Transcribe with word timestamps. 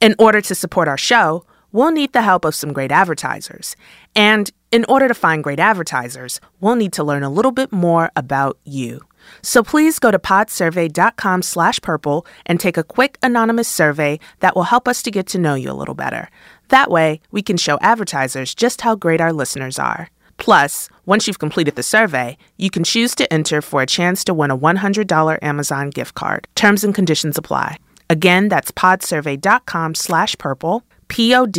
In 0.00 0.14
order 0.16 0.40
to 0.40 0.54
support 0.54 0.86
our 0.86 0.96
show, 0.96 1.44
we'll 1.72 1.90
need 1.90 2.12
the 2.12 2.22
help 2.22 2.44
of 2.44 2.54
some 2.54 2.72
great 2.72 2.92
advertisers. 2.92 3.74
And 4.14 4.50
in 4.70 4.84
order 4.88 5.08
to 5.08 5.14
find 5.14 5.42
great 5.42 5.58
advertisers, 5.58 6.40
we'll 6.60 6.76
need 6.76 6.92
to 6.92 7.02
learn 7.02 7.24
a 7.24 7.30
little 7.30 7.50
bit 7.50 7.72
more 7.72 8.10
about 8.14 8.58
you. 8.64 9.00
So 9.42 9.62
please 9.64 9.98
go 9.98 10.12
to 10.12 10.18
podsurvey.com 10.18 11.42
slash 11.42 11.80
purple 11.80 12.24
and 12.46 12.60
take 12.60 12.76
a 12.76 12.84
quick 12.84 13.18
anonymous 13.24 13.66
survey 13.66 14.20
that 14.38 14.54
will 14.54 14.64
help 14.64 14.86
us 14.86 15.02
to 15.02 15.10
get 15.10 15.26
to 15.28 15.38
know 15.38 15.54
you 15.54 15.70
a 15.70 15.74
little 15.74 15.96
better. 15.96 16.30
That 16.68 16.90
way, 16.90 17.20
we 17.32 17.42
can 17.42 17.56
show 17.56 17.76
advertisers 17.80 18.54
just 18.54 18.82
how 18.82 18.94
great 18.94 19.20
our 19.20 19.32
listeners 19.32 19.80
are. 19.80 20.10
Plus, 20.36 20.88
once 21.06 21.26
you've 21.26 21.40
completed 21.40 21.74
the 21.74 21.82
survey, 21.82 22.38
you 22.56 22.70
can 22.70 22.84
choose 22.84 23.16
to 23.16 23.30
enter 23.32 23.60
for 23.60 23.82
a 23.82 23.86
chance 23.86 24.22
to 24.24 24.32
win 24.32 24.52
a 24.52 24.56
$100 24.56 25.38
Amazon 25.42 25.90
gift 25.90 26.14
card. 26.14 26.46
Terms 26.54 26.84
and 26.84 26.94
conditions 26.94 27.36
apply. 27.36 27.78
Again, 28.10 28.48
that's 28.48 28.70
podsurvey.com 28.70 29.94
slash 29.94 30.36
purple, 30.38 30.82
P-O-D-S-U-R-V-E-Y 31.08 31.56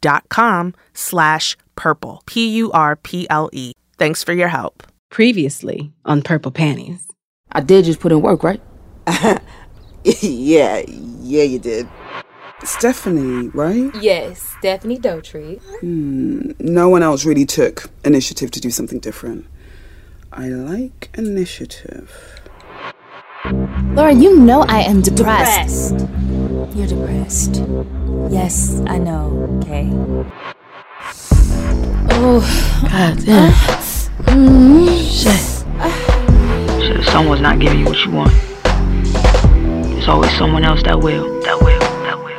dot 0.00 0.28
com 0.28 0.74
slash 0.94 1.56
purple, 1.76 2.22
P-U-R-P-L-E. 2.26 3.72
Thanks 3.98 4.24
for 4.24 4.32
your 4.32 4.48
help. 4.48 4.82
Previously 5.10 5.92
on 6.04 6.22
Purple 6.22 6.50
Panties. 6.52 7.08
I 7.50 7.60
did 7.60 7.84
just 7.84 8.00
put 8.00 8.12
in 8.12 8.22
work, 8.22 8.42
right? 8.42 8.60
yeah, 10.04 10.82
yeah, 10.86 11.42
you 11.42 11.58
did. 11.58 11.88
Stephanie, 12.64 13.48
right? 13.48 13.90
Yes, 14.00 14.40
Stephanie 14.58 14.98
Dotree. 14.98 15.60
Hmm, 15.80 16.52
no 16.60 16.88
one 16.88 17.02
else 17.02 17.24
really 17.24 17.44
took 17.44 17.90
initiative 18.04 18.50
to 18.52 18.60
do 18.60 18.70
something 18.70 19.00
different. 19.00 19.46
I 20.32 20.48
like 20.48 21.10
initiative. 21.18 22.41
Laura, 23.44 24.12
you 24.12 24.38
know 24.38 24.62
I 24.68 24.82
am 24.82 25.00
depressed. 25.02 25.96
Depressed. 25.98 26.76
You're 26.76 26.86
depressed. 26.86 27.56
Yes, 28.30 28.80
I 28.86 28.98
know, 28.98 29.58
okay? 29.58 29.90
Oh, 32.14 32.40
God 32.82 33.18
damn. 33.26 33.52
Shit. 34.96 35.40
So 36.78 36.92
if 36.94 37.08
someone's 37.08 37.40
not 37.40 37.58
giving 37.58 37.80
you 37.80 37.86
what 37.86 38.04
you 38.04 38.12
want, 38.12 38.32
there's 39.90 40.06
always 40.06 40.30
someone 40.38 40.64
else 40.64 40.84
that 40.84 41.00
will, 41.00 41.40
that 41.42 41.60
will, 41.60 41.80
that 41.80 42.18
will. 42.22 42.38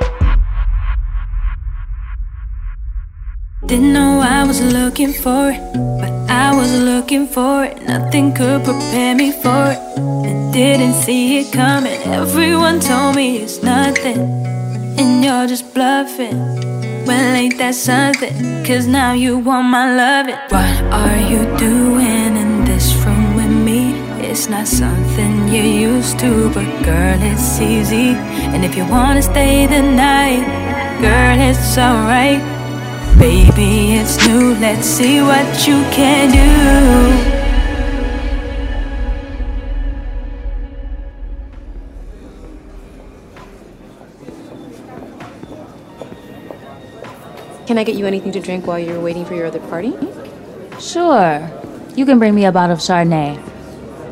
Didn't 3.68 3.92
know 3.92 4.22
I 4.22 4.46
was 4.46 4.62
looking 4.62 5.12
for 5.12 5.52
it, 5.52 5.60
but 6.00 6.23
I 6.44 6.54
was 6.54 6.74
looking 6.78 7.26
for 7.26 7.64
it. 7.64 7.82
Nothing 7.84 8.34
could 8.34 8.66
prepare 8.66 9.16
me 9.16 9.32
for 9.32 9.64
it. 9.74 9.80
I 10.28 10.52
didn't 10.52 10.96
see 11.06 11.40
it 11.40 11.54
coming. 11.54 12.00
Everyone 12.22 12.82
told 12.82 13.16
me 13.16 13.38
it's 13.38 13.64
nothing, 13.64 14.20
and 15.00 15.24
you're 15.24 15.48
just 15.48 15.74
bluffing. 15.74 16.38
Well, 17.08 17.36
ain't 17.42 17.58
that 17.60 17.76
something? 17.76 18.36
Cause 18.66 18.86
now 18.88 19.14
you 19.14 19.38
want 19.38 19.68
my 19.70 19.86
loving. 19.96 20.36
What 20.50 20.76
are 21.04 21.22
you 21.32 21.42
doing 21.58 22.36
in 22.44 22.66
this 22.66 22.94
room 23.04 23.36
with 23.40 23.54
me? 23.68 23.82
It's 24.30 24.50
not 24.50 24.68
something 24.68 25.48
you're 25.48 25.76
used 25.94 26.20
to, 26.20 26.50
but 26.56 26.68
girl, 26.84 27.20
it's 27.32 27.62
easy. 27.62 28.10
And 28.54 28.66
if 28.66 28.76
you 28.76 28.86
wanna 28.86 29.22
stay 29.22 29.66
the 29.66 29.82
night, 29.82 30.44
girl, 31.00 31.40
it's 31.50 31.78
alright. 31.78 32.63
Baby, 33.20 33.96
it's 33.96 34.28
new. 34.28 34.56
Let's 34.56 34.86
see 34.86 35.22
what 35.22 35.68
you 35.68 35.84
can 35.92 36.32
do. 36.32 37.34
Can 47.66 47.78
I 47.78 47.84
get 47.84 47.96
you 47.96 48.06
anything 48.06 48.32
to 48.34 48.40
drink 48.40 48.68
while 48.68 48.78
you're 48.78 49.00
waiting 49.00 49.26
for 49.26 49.36
your 49.36 49.46
other 49.46 49.60
party? 49.62 49.94
Sure. 50.80 51.50
You 51.96 52.06
can 52.06 52.20
bring 52.20 52.36
me 52.36 52.46
a 52.46 52.52
bottle 52.52 52.74
of 52.76 52.80
Chardonnay. 52.80 53.40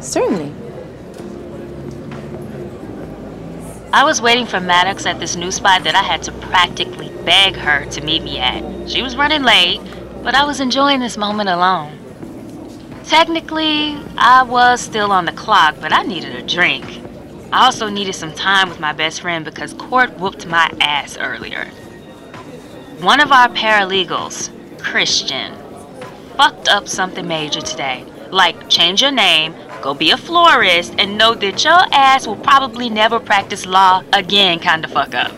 Certainly. 0.01 0.60
I 3.93 4.05
was 4.05 4.21
waiting 4.21 4.45
for 4.45 4.61
Maddox 4.61 5.05
at 5.05 5.19
this 5.19 5.35
new 5.35 5.51
spot 5.51 5.83
that 5.83 5.95
I 5.95 6.01
had 6.01 6.23
to 6.23 6.31
practically 6.31 7.09
beg 7.25 7.57
her 7.57 7.85
to 7.87 8.01
meet 8.01 8.23
me 8.23 8.39
at. 8.39 8.89
She 8.89 9.01
was 9.01 9.17
running 9.17 9.43
late, 9.43 9.81
but 10.23 10.33
I 10.33 10.45
was 10.45 10.61
enjoying 10.61 11.01
this 11.01 11.17
moment 11.17 11.49
alone. 11.49 11.97
Technically, 13.03 13.97
I 14.17 14.43
was 14.43 14.79
still 14.79 15.11
on 15.11 15.25
the 15.25 15.33
clock, 15.33 15.75
but 15.81 15.91
I 15.91 16.03
needed 16.03 16.33
a 16.35 16.41
drink. 16.41 16.85
I 17.51 17.65
also 17.65 17.89
needed 17.89 18.13
some 18.13 18.33
time 18.33 18.69
with 18.69 18.79
my 18.79 18.93
best 18.93 19.19
friend 19.19 19.43
because 19.43 19.73
Court 19.73 20.17
whooped 20.17 20.45
my 20.47 20.71
ass 20.79 21.17
earlier. 21.17 21.65
One 23.01 23.19
of 23.19 23.33
our 23.33 23.49
paralegals, 23.49 24.49
Christian, 24.79 25.53
fucked 26.37 26.69
up 26.69 26.87
something 26.87 27.27
major 27.27 27.59
today. 27.59 28.05
Like, 28.29 28.69
change 28.69 29.01
your 29.01 29.11
name, 29.11 29.53
go 29.81 29.93
be 29.93 30.11
a 30.11 30.17
florist, 30.17 30.95
and 30.97 31.17
know 31.17 31.33
that 31.35 31.63
your 31.63 31.81
ass 31.91 32.27
will 32.27 32.37
probably 32.37 32.89
never 32.89 33.19
practice 33.19 33.65
law 33.65 34.03
again, 34.13 34.59
kind 34.59 34.85
of 34.85 34.91
fuck 34.91 35.13
up. 35.15 35.31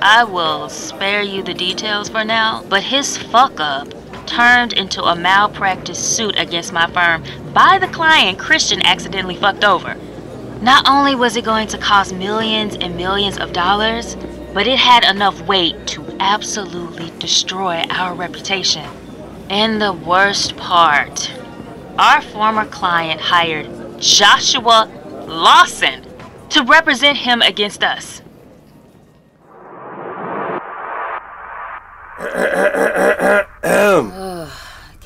I 0.00 0.24
will 0.24 0.68
spare 0.68 1.22
you 1.22 1.42
the 1.42 1.54
details 1.54 2.08
for 2.08 2.24
now, 2.24 2.64
but 2.68 2.82
his 2.82 3.16
fuck 3.16 3.60
up 3.60 3.88
turned 4.26 4.72
into 4.72 5.02
a 5.02 5.14
malpractice 5.14 5.98
suit 5.98 6.38
against 6.38 6.72
my 6.72 6.86
firm 6.90 7.22
by 7.52 7.78
the 7.78 7.86
client 7.86 8.38
Christian 8.38 8.84
accidentally 8.84 9.36
fucked 9.36 9.64
over. 9.64 9.96
Not 10.60 10.88
only 10.88 11.14
was 11.14 11.36
it 11.36 11.44
going 11.44 11.68
to 11.68 11.78
cost 11.78 12.14
millions 12.14 12.76
and 12.76 12.96
millions 12.96 13.38
of 13.38 13.52
dollars, 13.52 14.16
but 14.54 14.66
it 14.66 14.78
had 14.78 15.04
enough 15.04 15.40
weight 15.42 15.86
to 15.88 16.04
absolutely 16.20 17.10
destroy 17.18 17.84
our 17.90 18.14
reputation. 18.14 18.88
And 19.50 19.80
the 19.80 19.92
worst 19.92 20.56
part, 20.56 21.32
our 21.98 22.22
former 22.22 22.64
client 22.66 23.20
hired 23.20 23.68
Joshua 24.00 24.88
Lawson 25.26 26.06
to 26.50 26.62
represent 26.64 27.18
him 27.18 27.42
against 27.42 27.82
us. 27.82 28.22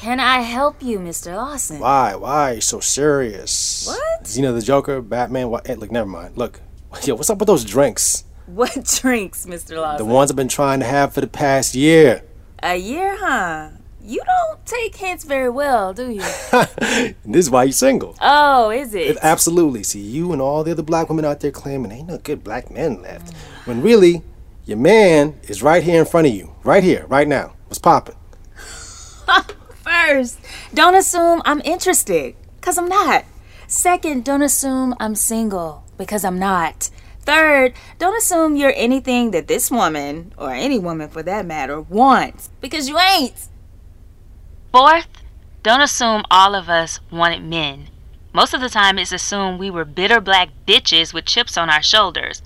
Can 0.06 0.20
I 0.20 0.42
help 0.42 0.84
you, 0.84 1.00
Mr. 1.00 1.34
Lawson? 1.34 1.80
Why? 1.80 2.14
Why 2.14 2.52
are 2.52 2.54
you 2.54 2.60
so 2.60 2.78
serious? 2.78 3.88
What? 3.88 4.36
You 4.36 4.42
know 4.42 4.52
the 4.52 4.62
Joker, 4.62 5.02
Batman. 5.02 5.50
What? 5.50 5.66
Hey, 5.66 5.72
eh, 5.72 5.76
look, 5.76 5.90
never 5.90 6.08
mind. 6.08 6.36
Look, 6.36 6.60
yo, 7.04 7.16
what's 7.16 7.28
up 7.28 7.38
with 7.38 7.48
those 7.48 7.64
drinks? 7.64 8.22
What 8.46 8.84
drinks, 9.00 9.46
Mr. 9.46 9.76
Lawson? 9.76 10.06
The 10.06 10.14
ones 10.14 10.30
I've 10.30 10.36
been 10.36 10.46
trying 10.46 10.78
to 10.78 10.86
have 10.86 11.12
for 11.12 11.20
the 11.20 11.26
past 11.26 11.74
year. 11.74 12.22
A 12.62 12.76
year, 12.76 13.16
huh? 13.18 13.70
You 14.06 14.22
don't 14.24 14.64
take 14.64 14.94
hints 14.94 15.24
very 15.24 15.50
well, 15.50 15.92
do 15.92 16.08
you? 16.10 16.20
this 16.78 17.14
is 17.46 17.50
why 17.50 17.64
you're 17.64 17.72
single. 17.72 18.16
oh, 18.20 18.70
is 18.70 18.94
it? 18.94 19.10
It- 19.10 19.18
absolutely. 19.20 19.82
See, 19.82 20.00
you 20.00 20.32
and 20.32 20.40
all 20.40 20.62
the 20.62 20.70
other 20.70 20.82
black 20.84 21.08
women 21.08 21.24
out 21.24 21.40
there 21.40 21.50
claiming 21.50 21.90
ain't 21.90 22.06
no 22.06 22.18
good 22.18 22.44
black 22.44 22.70
men 22.70 23.02
left. 23.02 23.34
When 23.64 23.82
really, 23.82 24.22
your 24.64 24.78
man 24.78 25.34
is 25.44 25.60
right 25.60 25.82
here 25.82 25.98
in 25.98 26.06
front 26.06 26.28
of 26.28 26.32
you. 26.34 26.54
Right 26.62 26.84
here, 26.84 27.04
right 27.08 27.26
now. 27.26 27.54
What's 27.66 27.80
poppin'? 27.80 28.14
First, 29.82 30.38
don't 30.72 30.94
assume 30.94 31.42
I'm 31.44 31.60
interested, 31.64 32.36
because 32.60 32.78
I'm 32.78 32.88
not. 32.88 33.24
Second, 33.66 34.24
don't 34.24 34.42
assume 34.42 34.94
I'm 35.00 35.16
single, 35.16 35.84
because 35.98 36.24
I'm 36.24 36.38
not. 36.38 36.90
Third, 37.22 37.72
don't 37.98 38.16
assume 38.16 38.54
you're 38.54 38.72
anything 38.76 39.32
that 39.32 39.48
this 39.48 39.68
woman, 39.68 40.32
or 40.38 40.52
any 40.52 40.78
woman 40.78 41.08
for 41.08 41.24
that 41.24 41.44
matter, 41.44 41.80
wants, 41.80 42.50
because 42.60 42.88
you 42.88 42.98
ain't. 43.00 43.48
Fourth, 44.72 45.08
don't 45.62 45.80
assume 45.80 46.24
all 46.30 46.54
of 46.54 46.68
us 46.68 47.00
wanted 47.10 47.42
men. 47.44 47.88
Most 48.32 48.52
of 48.54 48.60
the 48.60 48.68
time, 48.68 48.98
it's 48.98 49.12
assumed 49.12 49.58
we 49.58 49.70
were 49.70 49.84
bitter 49.84 50.20
black 50.20 50.50
bitches 50.66 51.14
with 51.14 51.24
chips 51.24 51.56
on 51.56 51.70
our 51.70 51.82
shoulders. 51.82 52.42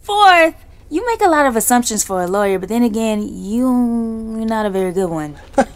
Fourth, 0.00 0.54
you 0.88 1.06
make 1.06 1.20
a 1.20 1.28
lot 1.28 1.46
of 1.46 1.56
assumptions 1.56 2.04
for 2.04 2.22
a 2.22 2.26
lawyer, 2.26 2.58
but 2.58 2.68
then 2.68 2.82
again, 2.82 3.22
you- 3.22 4.36
you're 4.38 4.46
not 4.46 4.66
a 4.66 4.70
very 4.70 4.92
good 4.92 5.10
one. 5.10 5.36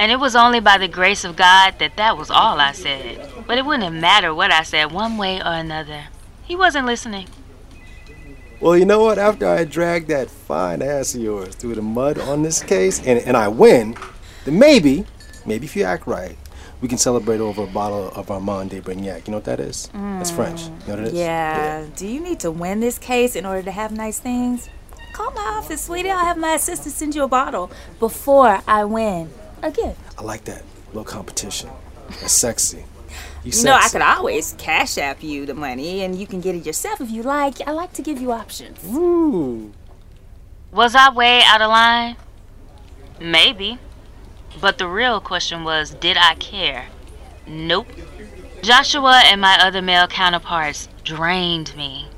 And 0.00 0.12
it 0.12 0.20
was 0.20 0.36
only 0.36 0.60
by 0.60 0.78
the 0.78 0.86
grace 0.86 1.24
of 1.24 1.34
God 1.34 1.74
that 1.80 1.96
that 1.96 2.16
was 2.16 2.30
all 2.30 2.60
I 2.60 2.70
said. 2.70 3.18
But 3.48 3.58
it 3.58 3.66
wouldn't 3.66 3.82
have 3.82 3.92
mattered 4.00 4.34
what 4.34 4.52
I 4.52 4.62
said 4.62 4.92
one 4.92 5.16
way 5.16 5.40
or 5.40 5.50
another. 5.52 6.04
He 6.44 6.54
wasn't 6.54 6.86
listening. 6.86 7.26
Well, 8.60 8.76
you 8.76 8.84
know 8.84 9.00
what? 9.04 9.18
After 9.18 9.46
I 9.46 9.64
drag 9.64 10.08
that 10.08 10.28
fine 10.28 10.82
ass 10.82 11.14
of 11.14 11.20
yours 11.20 11.54
through 11.54 11.76
the 11.76 11.82
mud 11.82 12.18
on 12.18 12.42
this 12.42 12.60
case 12.60 12.98
and, 13.06 13.20
and 13.20 13.36
I 13.36 13.46
win, 13.46 13.96
then 14.44 14.58
maybe, 14.58 15.04
maybe 15.46 15.64
if 15.64 15.76
you 15.76 15.84
act 15.84 16.08
right, 16.08 16.36
we 16.80 16.88
can 16.88 16.98
celebrate 16.98 17.40
over 17.40 17.62
a 17.62 17.66
bottle 17.68 18.08
of 18.16 18.30
Armand 18.30 18.70
de 18.70 18.80
Brignac. 18.80 19.26
You 19.28 19.30
know 19.32 19.36
what 19.36 19.44
that 19.44 19.60
is? 19.60 19.88
That's 19.92 20.32
French. 20.32 20.62
You 20.62 20.68
know 20.70 20.74
what 20.86 20.98
it 21.00 21.04
is? 21.08 21.14
Yeah. 21.14 21.86
Do 21.96 22.06
you 22.08 22.18
need 22.20 22.40
to 22.40 22.50
win 22.50 22.80
this 22.80 22.98
case 22.98 23.36
in 23.36 23.46
order 23.46 23.62
to 23.62 23.70
have 23.70 23.92
nice 23.92 24.18
things? 24.18 24.68
Call 25.12 25.30
my 25.32 25.54
office, 25.56 25.82
sweetie. 25.84 26.10
I'll 26.10 26.24
have 26.24 26.36
my 26.36 26.54
assistant 26.54 26.94
send 26.94 27.14
you 27.14 27.22
a 27.22 27.28
bottle 27.28 27.70
before 28.00 28.60
I 28.66 28.84
win. 28.84 29.30
A 29.62 29.70
gift. 29.70 29.98
I 30.18 30.22
like 30.22 30.44
that. 30.44 30.62
little 30.88 31.04
competition. 31.04 31.70
That's 32.20 32.32
sexy. 32.32 32.84
You, 33.44 33.52
You 33.52 33.64
know, 33.64 33.74
I 33.74 33.88
could 33.88 34.02
always 34.02 34.54
cash 34.58 34.98
app 34.98 35.22
you 35.22 35.46
the 35.46 35.54
money 35.54 36.02
and 36.02 36.18
you 36.18 36.26
can 36.26 36.40
get 36.40 36.54
it 36.54 36.66
yourself 36.66 37.00
if 37.00 37.10
you 37.10 37.22
like. 37.22 37.66
I 37.66 37.72
like 37.72 37.92
to 37.94 38.02
give 38.02 38.20
you 38.20 38.32
options. 38.32 38.78
Ooh. 38.84 39.72
Was 40.72 40.94
I 40.94 41.10
way 41.10 41.42
out 41.44 41.60
of 41.60 41.70
line? 41.70 42.16
Maybe. 43.20 43.78
But 44.60 44.78
the 44.78 44.88
real 44.88 45.20
question 45.20 45.64
was 45.64 45.94
did 45.94 46.16
I 46.16 46.34
care? 46.34 46.88
Nope. 47.46 47.88
Joshua 48.62 49.22
and 49.24 49.40
my 49.40 49.56
other 49.60 49.80
male 49.80 50.08
counterparts 50.08 50.88
drained 51.04 51.76
me. 51.76 52.08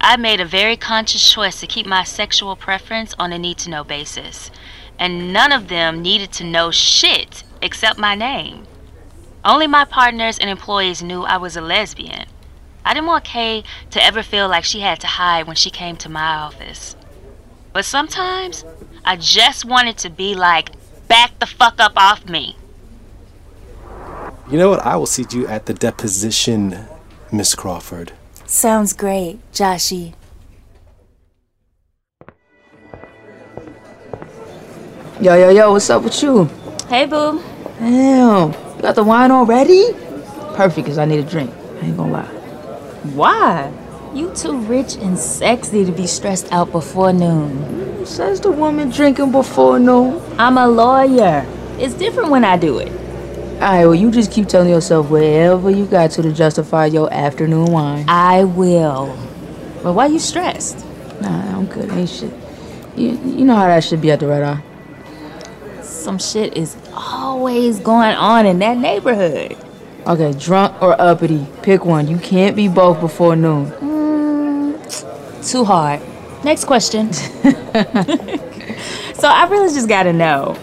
I 0.00 0.16
made 0.16 0.40
a 0.40 0.44
very 0.44 0.76
conscious 0.76 1.28
choice 1.32 1.58
to 1.60 1.66
keep 1.66 1.84
my 1.84 2.04
sexual 2.04 2.54
preference 2.54 3.14
on 3.18 3.32
a 3.32 3.38
need 3.38 3.58
to 3.58 3.70
know 3.70 3.82
basis, 3.82 4.52
and 4.98 5.32
none 5.32 5.50
of 5.50 5.66
them 5.66 6.00
needed 6.00 6.30
to 6.34 6.44
know 6.44 6.70
shit 6.70 7.42
except 7.60 7.98
my 7.98 8.14
name. 8.14 8.67
Only 9.48 9.66
my 9.66 9.86
partners 9.86 10.38
and 10.38 10.50
employees 10.50 11.02
knew 11.02 11.22
I 11.22 11.38
was 11.38 11.56
a 11.56 11.62
lesbian. 11.62 12.26
I 12.84 12.92
didn't 12.92 13.06
want 13.06 13.24
Kay 13.24 13.64
to 13.92 14.04
ever 14.04 14.22
feel 14.22 14.46
like 14.46 14.62
she 14.62 14.80
had 14.80 15.00
to 15.00 15.06
hide 15.06 15.46
when 15.46 15.56
she 15.56 15.70
came 15.70 15.96
to 15.96 16.10
my 16.10 16.36
office. 16.36 16.94
But 17.72 17.86
sometimes 17.86 18.66
I 19.06 19.16
just 19.16 19.64
wanted 19.64 19.96
to 19.98 20.10
be 20.10 20.34
like, 20.34 20.72
back 21.08 21.38
the 21.38 21.46
fuck 21.46 21.80
up 21.80 21.94
off 21.96 22.28
me. 22.28 22.58
You 24.50 24.58
know 24.58 24.68
what? 24.68 24.80
I 24.80 24.96
will 24.96 25.06
see 25.06 25.24
you 25.30 25.46
at 25.46 25.64
the 25.64 25.72
deposition, 25.72 26.84
Miss 27.32 27.54
Crawford. 27.54 28.12
Sounds 28.44 28.92
great, 28.92 29.38
Joshy. 29.50 30.12
Yo, 35.22 35.34
yo, 35.34 35.48
yo, 35.48 35.72
what's 35.72 35.88
up 35.88 36.02
with 36.02 36.22
you? 36.22 36.44
Hey, 36.90 37.06
boo. 37.06 37.42
Damn, 37.78 38.52
you 38.52 38.67
got 38.80 38.94
the 38.94 39.04
wine 39.04 39.30
already? 39.30 39.92
Perfect, 40.54 40.86
because 40.86 40.98
I 40.98 41.04
need 41.04 41.20
a 41.20 41.28
drink. 41.28 41.52
I 41.80 41.86
ain't 41.86 41.96
gonna 41.96 42.12
lie. 42.12 42.24
Why? 43.14 43.72
You 44.14 44.30
too 44.34 44.58
rich 44.58 44.96
and 44.96 45.18
sexy 45.18 45.84
to 45.84 45.92
be 45.92 46.06
stressed 46.06 46.50
out 46.52 46.72
before 46.72 47.12
noon. 47.12 48.04
Says 48.06 48.40
the 48.40 48.50
woman 48.50 48.90
drinking 48.90 49.32
before 49.32 49.78
noon. 49.78 50.20
I'm 50.38 50.56
a 50.56 50.66
lawyer. 50.66 51.46
It's 51.78 51.94
different 51.94 52.30
when 52.30 52.44
I 52.44 52.56
do 52.56 52.78
it. 52.78 52.90
Alright, 53.60 53.86
well, 53.86 53.94
you 53.94 54.10
just 54.10 54.32
keep 54.32 54.48
telling 54.48 54.70
yourself 54.70 55.10
wherever 55.10 55.68
you 55.68 55.84
got 55.84 56.12
to 56.12 56.22
to 56.22 56.32
justify 56.32 56.86
your 56.86 57.12
afternoon 57.12 57.72
wine. 57.72 58.04
I 58.08 58.44
will. 58.44 59.06
But 59.82 59.92
why 59.94 60.06
you 60.06 60.18
stressed? 60.18 60.84
Nah, 61.20 61.56
I'm 61.56 61.66
good. 61.66 61.90
Ain't 61.90 62.08
shit. 62.08 62.32
You, 62.96 63.10
you 63.10 63.44
know 63.44 63.56
how 63.56 63.66
that 63.66 63.84
should 63.84 64.00
be 64.00 64.10
at 64.10 64.20
the 64.20 64.28
Red 64.28 64.42
Eye. 64.42 64.62
Some 65.82 66.18
shit 66.18 66.56
is 66.56 66.76
always 66.98 67.80
going 67.80 68.14
on 68.14 68.46
in 68.46 68.58
that 68.58 68.76
neighborhood. 68.76 69.56
Okay, 70.06 70.32
drunk 70.32 70.80
or 70.82 71.00
uppity, 71.00 71.46
pick 71.62 71.84
one. 71.84 72.08
You 72.08 72.18
can't 72.18 72.56
be 72.56 72.68
both 72.68 73.00
before 73.00 73.36
noon. 73.36 73.66
Mm, 73.66 75.50
too 75.50 75.64
hard. 75.64 76.00
Next 76.44 76.64
question. 76.64 77.12
so 77.12 77.28
I 79.28 79.46
really 79.50 79.72
just 79.72 79.88
gotta 79.88 80.12
know. 80.12 80.56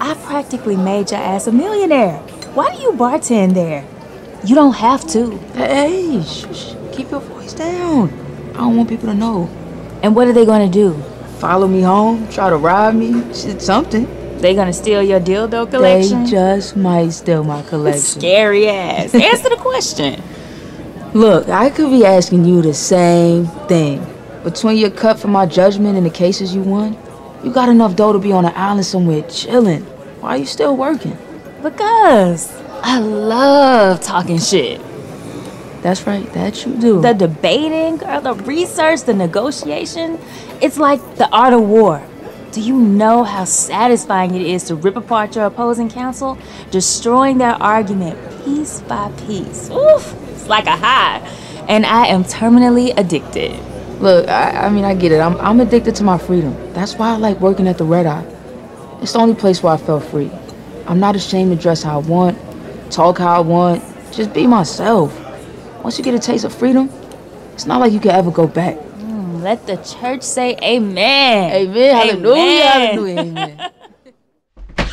I 0.00 0.14
practically 0.14 0.76
made 0.76 1.10
your 1.10 1.20
ass 1.20 1.46
a 1.46 1.52
millionaire. 1.52 2.18
Why 2.54 2.74
do 2.74 2.82
you 2.82 2.92
bartend 2.92 3.54
there? 3.54 3.84
You 4.44 4.54
don't 4.54 4.74
have 4.74 5.06
to. 5.08 5.38
Hey, 5.54 6.22
shh, 6.22 6.46
shh, 6.54 6.74
keep 6.92 7.10
your 7.10 7.20
voice 7.20 7.54
down. 7.54 8.10
I 8.50 8.58
don't 8.58 8.76
want 8.76 8.88
people 8.88 9.08
to 9.08 9.14
know. 9.14 9.48
And 10.02 10.14
what 10.14 10.28
are 10.28 10.32
they 10.32 10.44
gonna 10.44 10.68
do? 10.68 10.92
Follow 11.38 11.66
me 11.66 11.80
home, 11.80 12.28
try 12.28 12.50
to 12.50 12.56
rob 12.56 12.94
me, 12.94 13.22
shit, 13.34 13.60
something. 13.60 14.06
They 14.44 14.54
gonna 14.54 14.74
steal 14.74 15.02
your 15.02 15.20
dildo 15.20 15.70
collection? 15.70 16.24
They 16.24 16.30
just 16.30 16.76
might 16.76 17.08
steal 17.12 17.44
my 17.44 17.62
collection. 17.62 18.02
Scary 18.20 18.68
ass. 18.68 19.14
Answer 19.14 19.48
the 19.48 19.56
question. 19.56 20.22
Look, 21.14 21.48
I 21.48 21.70
could 21.70 21.90
be 21.90 22.04
asking 22.04 22.44
you 22.44 22.60
the 22.60 22.74
same 22.74 23.46
thing. 23.68 24.06
Between 24.42 24.76
your 24.76 24.90
cut 24.90 25.18
for 25.18 25.28
my 25.28 25.46
judgment 25.46 25.96
and 25.96 26.04
the 26.04 26.10
cases 26.10 26.54
you 26.54 26.60
won, 26.60 26.94
you 27.42 27.50
got 27.50 27.70
enough 27.70 27.96
dough 27.96 28.12
to 28.12 28.18
be 28.18 28.32
on 28.32 28.44
an 28.44 28.52
island 28.54 28.84
somewhere 28.84 29.22
chilling. 29.30 29.80
Why 30.20 30.34
are 30.34 30.36
you 30.36 30.44
still 30.44 30.76
working? 30.76 31.16
Because 31.62 32.52
I 32.82 32.98
love 32.98 34.02
talking 34.02 34.38
shit. 34.38 34.78
That's 35.80 36.06
right, 36.06 36.30
that 36.34 36.66
you 36.66 36.74
do. 36.76 37.00
The 37.00 37.14
debating, 37.14 37.96
girl, 37.96 38.20
the 38.20 38.34
research, 38.34 39.04
the 39.04 39.14
negotiation. 39.14 40.18
It's 40.60 40.76
like 40.76 41.00
the 41.16 41.30
art 41.30 41.54
of 41.54 41.62
war. 41.62 42.06
Do 42.54 42.60
you 42.60 42.76
know 42.76 43.24
how 43.24 43.46
satisfying 43.46 44.36
it 44.36 44.42
is 44.42 44.62
to 44.64 44.76
rip 44.76 44.94
apart 44.94 45.34
your 45.34 45.46
opposing 45.46 45.90
counsel, 45.90 46.38
destroying 46.70 47.38
their 47.38 47.60
argument 47.60 48.16
piece 48.44 48.80
by 48.82 49.10
piece? 49.26 49.68
Oof, 49.70 50.14
it's 50.28 50.46
like 50.46 50.66
a 50.66 50.76
high. 50.76 51.18
And 51.68 51.84
I 51.84 52.06
am 52.06 52.22
terminally 52.22 52.96
addicted. 52.96 53.58
Look, 54.00 54.28
I, 54.28 54.66
I 54.66 54.68
mean, 54.68 54.84
I 54.84 54.94
get 54.94 55.10
it. 55.10 55.18
I'm, 55.18 55.36
I'm 55.38 55.58
addicted 55.58 55.96
to 55.96 56.04
my 56.04 56.16
freedom. 56.16 56.54
That's 56.74 56.94
why 56.94 57.14
I 57.14 57.16
like 57.16 57.40
working 57.40 57.66
at 57.66 57.76
the 57.76 57.84
Red 57.84 58.06
Eye. 58.06 58.24
It's 59.02 59.14
the 59.14 59.18
only 59.18 59.34
place 59.34 59.60
where 59.60 59.72
I 59.72 59.76
felt 59.76 60.04
free. 60.04 60.30
I'm 60.86 61.00
not 61.00 61.16
ashamed 61.16 61.50
to 61.50 61.60
dress 61.60 61.82
how 61.82 61.98
I 61.98 62.02
want, 62.02 62.38
talk 62.92 63.18
how 63.18 63.34
I 63.34 63.40
want, 63.40 63.82
just 64.12 64.32
be 64.32 64.46
myself. 64.46 65.12
Once 65.82 65.98
you 65.98 66.04
get 66.04 66.14
a 66.14 66.20
taste 66.20 66.44
of 66.44 66.54
freedom, 66.54 66.88
it's 67.52 67.66
not 67.66 67.80
like 67.80 67.92
you 67.92 67.98
can 67.98 68.12
ever 68.12 68.30
go 68.30 68.46
back. 68.46 68.78
Mm, 69.44 69.46
let 69.46 69.66
the 69.66 69.76
church 69.76 70.22
say 70.22 70.56
amen. 70.62 71.52
Amen. 71.52 71.96
Hallelujah. 71.96 72.62
Hallelujah. 72.64 73.20
Amen. 73.20 73.70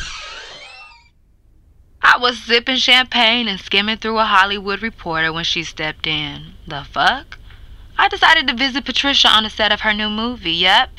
I 2.02 2.18
was 2.18 2.42
sipping 2.42 2.76
champagne 2.76 3.48
and 3.48 3.58
skimming 3.60 3.96
through 3.96 4.18
a 4.18 4.24
Hollywood 4.24 4.82
reporter 4.82 5.32
when 5.32 5.44
she 5.44 5.64
stepped 5.64 6.06
in. 6.06 6.54
The 6.66 6.84
fuck? 6.84 7.38
I 7.96 8.08
decided 8.08 8.48
to 8.48 8.54
visit 8.54 8.84
Patricia 8.84 9.28
on 9.28 9.44
the 9.44 9.50
set 9.50 9.72
of 9.72 9.80
her 9.80 9.94
new 9.94 10.10
movie. 10.10 10.52
Yep. 10.52 10.90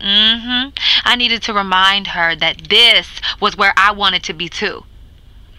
Mm-hmm. 0.00 0.70
I 1.04 1.16
needed 1.16 1.42
to 1.42 1.52
remind 1.52 2.08
her 2.08 2.34
that 2.36 2.68
this 2.68 3.20
was 3.40 3.56
where 3.56 3.74
I 3.76 3.92
wanted 3.92 4.22
to 4.24 4.32
be 4.32 4.48
too. 4.48 4.84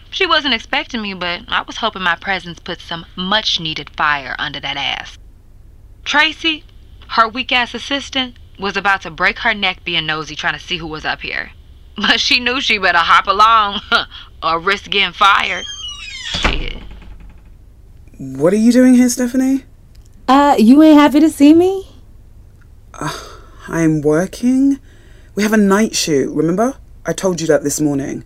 She 0.09 0.25
wasn't 0.25 0.53
expecting 0.53 1.01
me, 1.01 1.13
but 1.13 1.41
I 1.47 1.61
was 1.63 1.77
hoping 1.77 2.03
my 2.03 2.15
presence 2.15 2.59
put 2.59 2.79
some 2.79 3.05
much 3.15 3.59
needed 3.59 3.89
fire 3.91 4.35
under 4.39 4.59
that 4.59 4.77
ass. 4.77 5.17
Tracy, 6.03 6.63
her 7.09 7.27
weak 7.27 7.51
ass 7.51 7.73
assistant, 7.73 8.37
was 8.59 8.77
about 8.77 9.01
to 9.01 9.09
break 9.09 9.39
her 9.39 9.53
neck 9.53 9.83
being 9.83 10.05
nosy 10.05 10.35
trying 10.35 10.53
to 10.53 10.59
see 10.59 10.77
who 10.77 10.87
was 10.87 11.05
up 11.05 11.21
here. 11.21 11.51
But 11.95 12.19
she 12.19 12.39
knew 12.39 12.59
she 12.59 12.79
better 12.79 12.97
hop 12.97 13.27
along 13.27 13.79
or 14.43 14.59
risk 14.59 14.89
getting 14.89 15.13
fired. 15.13 15.63
Shit. 16.25 16.81
What 18.17 18.51
are 18.51 18.57
you 18.57 18.71
doing 18.71 18.95
here, 18.95 19.09
Stephanie? 19.09 19.65
Uh, 20.27 20.55
you 20.57 20.81
ain't 20.81 20.99
happy 20.99 21.19
to 21.19 21.29
see 21.29 21.53
me? 21.53 21.87
I'm 23.67 24.01
working. 24.01 24.79
We 25.35 25.43
have 25.43 25.53
a 25.53 25.57
night 25.57 25.95
shoot, 25.95 26.33
remember? 26.33 26.77
I 27.05 27.13
told 27.13 27.41
you 27.41 27.47
that 27.47 27.63
this 27.63 27.79
morning. 27.79 28.23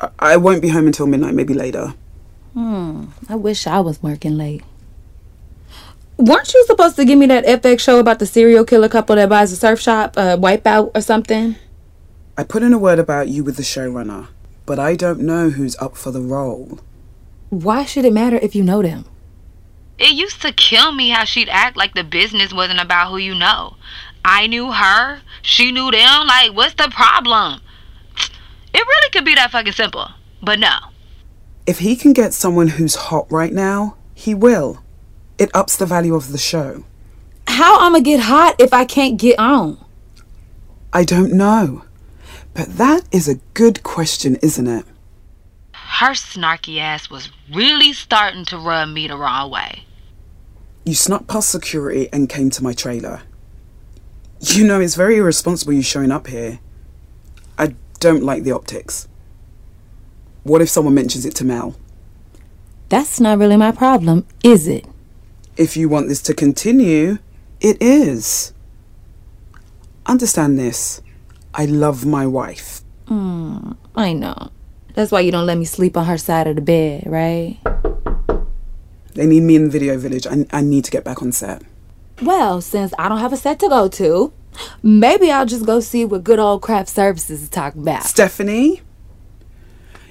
I, 0.00 0.08
I 0.18 0.36
won't 0.36 0.62
be 0.62 0.68
home 0.68 0.86
until 0.86 1.06
midnight, 1.06 1.34
maybe 1.34 1.52
later. 1.52 1.94
Hmm. 2.54 3.06
I 3.28 3.34
wish 3.34 3.66
I 3.66 3.80
was 3.80 4.02
working 4.02 4.38
late. 4.38 4.62
Weren't 6.18 6.54
you 6.54 6.64
supposed 6.66 6.96
to 6.96 7.04
give 7.04 7.18
me 7.18 7.26
that 7.26 7.44
FX 7.44 7.80
show 7.80 7.98
about 7.98 8.20
the 8.20 8.26
serial 8.26 8.64
killer 8.64 8.88
couple 8.88 9.16
that 9.16 9.28
buys 9.28 9.52
a 9.52 9.56
surf 9.56 9.78
shop, 9.80 10.14
uh, 10.16 10.36
Wipeout 10.38 10.92
or 10.94 11.02
something? 11.02 11.56
I 12.38 12.44
put 12.44 12.62
in 12.62 12.72
a 12.72 12.78
word 12.78 12.98
about 12.98 13.28
you 13.28 13.44
with 13.44 13.56
the 13.56 13.62
showrunner, 13.62 14.28
but 14.64 14.78
I 14.78 14.96
don't 14.96 15.20
know 15.20 15.50
who's 15.50 15.76
up 15.76 15.94
for 15.94 16.10
the 16.10 16.22
role. 16.22 16.80
Why 17.50 17.84
should 17.84 18.06
it 18.06 18.14
matter 18.14 18.36
if 18.36 18.54
you 18.54 18.62
know 18.62 18.80
them? 18.80 19.04
It 19.98 20.12
used 20.12 20.40
to 20.42 20.52
kill 20.52 20.92
me 20.92 21.10
how 21.10 21.24
she'd 21.24 21.50
act 21.50 21.76
like 21.76 21.94
the 21.94 22.04
business 22.04 22.52
wasn't 22.52 22.80
about 22.80 23.10
who 23.10 23.18
you 23.18 23.34
know. 23.34 23.76
I 24.24 24.46
knew 24.46 24.72
her, 24.72 25.20
she 25.42 25.70
knew 25.70 25.90
them. 25.90 26.26
Like, 26.26 26.54
what's 26.54 26.74
the 26.74 26.90
problem? 26.90 27.60
It 28.72 28.86
really 28.86 29.10
could 29.10 29.24
be 29.24 29.34
that 29.34 29.50
fucking 29.50 29.72
simple. 29.72 30.08
But 30.42 30.58
no. 30.60 30.74
If 31.66 31.80
he 31.80 31.94
can 31.94 32.12
get 32.12 32.32
someone 32.32 32.68
who's 32.68 32.94
hot 32.94 33.30
right 33.30 33.52
now, 33.52 33.96
he 34.14 34.34
will. 34.34 34.82
It 35.38 35.50
ups 35.54 35.76
the 35.76 35.86
value 35.86 36.14
of 36.14 36.32
the 36.32 36.38
show. 36.38 36.84
How 37.46 37.78
I'ma 37.78 38.00
get 38.00 38.20
hot 38.20 38.56
if 38.58 38.72
I 38.72 38.84
can't 38.84 39.18
get 39.18 39.38
on? 39.38 39.78
I 40.92 41.04
don't 41.04 41.32
know. 41.32 41.84
But 42.54 42.78
that 42.78 43.04
is 43.12 43.28
a 43.28 43.40
good 43.54 43.82
question, 43.82 44.36
isn't 44.36 44.66
it? 44.66 44.86
Her 45.72 46.12
snarky 46.12 46.78
ass 46.80 47.10
was 47.10 47.30
really 47.54 47.92
starting 47.92 48.44
to 48.46 48.58
rub 48.58 48.88
me 48.88 49.08
the 49.08 49.16
wrong 49.16 49.50
way. 49.50 49.84
You 50.84 50.94
snuck 50.94 51.26
past 51.26 51.50
security 51.50 52.08
and 52.12 52.28
came 52.28 52.48
to 52.50 52.62
my 52.62 52.72
trailer. 52.72 53.22
You 54.40 54.66
know, 54.66 54.80
it's 54.80 54.94
very 54.94 55.16
irresponsible 55.16 55.72
you 55.72 55.82
showing 55.82 56.10
up 56.10 56.26
here. 56.26 56.60
I 57.58 57.74
don't 58.00 58.22
like 58.22 58.42
the 58.42 58.52
optics. 58.52 59.08
What 60.44 60.62
if 60.62 60.68
someone 60.68 60.94
mentions 60.94 61.26
it 61.26 61.34
to 61.36 61.44
Mel? 61.44 61.76
That's 62.88 63.18
not 63.18 63.38
really 63.38 63.56
my 63.56 63.72
problem, 63.72 64.26
is 64.44 64.68
it? 64.68 64.86
If 65.56 65.76
you 65.76 65.88
want 65.88 66.08
this 66.08 66.20
to 66.22 66.34
continue, 66.34 67.18
it 67.60 67.80
is. 67.80 68.52
Understand 70.04 70.58
this. 70.58 71.00
I 71.54 71.64
love 71.64 72.04
my 72.04 72.26
wife. 72.26 72.82
Hmm, 73.08 73.72
I 73.94 74.12
know. 74.12 74.50
That's 74.94 75.10
why 75.10 75.20
you 75.20 75.32
don't 75.32 75.46
let 75.46 75.56
me 75.56 75.64
sleep 75.64 75.96
on 75.96 76.04
her 76.06 76.18
side 76.18 76.46
of 76.46 76.56
the 76.56 76.62
bed, 76.62 77.04
right? 77.06 77.58
They 79.14 79.26
need 79.26 79.42
me 79.42 79.56
in 79.56 79.70
Video 79.70 79.96
Village. 79.96 80.26
I, 80.26 80.46
I 80.52 80.60
need 80.60 80.84
to 80.84 80.90
get 80.90 81.04
back 81.04 81.22
on 81.22 81.32
set. 81.32 81.62
Well, 82.20 82.60
since 82.60 82.92
I 82.98 83.08
don't 83.08 83.18
have 83.18 83.32
a 83.32 83.36
set 83.36 83.58
to 83.60 83.68
go 83.68 83.88
to, 83.88 84.32
maybe 84.82 85.30
I'll 85.30 85.46
just 85.46 85.64
go 85.64 85.80
see 85.80 86.04
what 86.04 86.24
good 86.24 86.38
old 86.38 86.60
craft 86.62 86.90
services 86.90 87.42
is 87.42 87.48
talking 87.48 87.82
about. 87.82 88.04
Stephanie, 88.04 88.82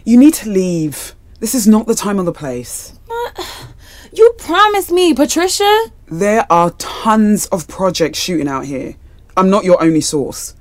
you 0.03 0.17
need 0.17 0.33
to 0.35 0.49
leave. 0.49 1.13
This 1.39 1.53
is 1.53 1.67
not 1.67 1.85
the 1.85 1.95
time 1.95 2.19
or 2.19 2.23
the 2.23 2.31
place. 2.31 2.97
You 4.15 4.33
promised 4.37 4.91
me, 4.91 5.13
Patricia. 5.13 5.85
There 6.07 6.45
are 6.49 6.71
tons 6.71 7.47
of 7.47 7.67
projects 7.67 8.17
shooting 8.17 8.47
out 8.47 8.65
here. 8.65 8.95
I'm 9.35 9.49
not 9.49 9.65
your 9.65 9.81
only 9.83 9.99
source. 10.01 10.55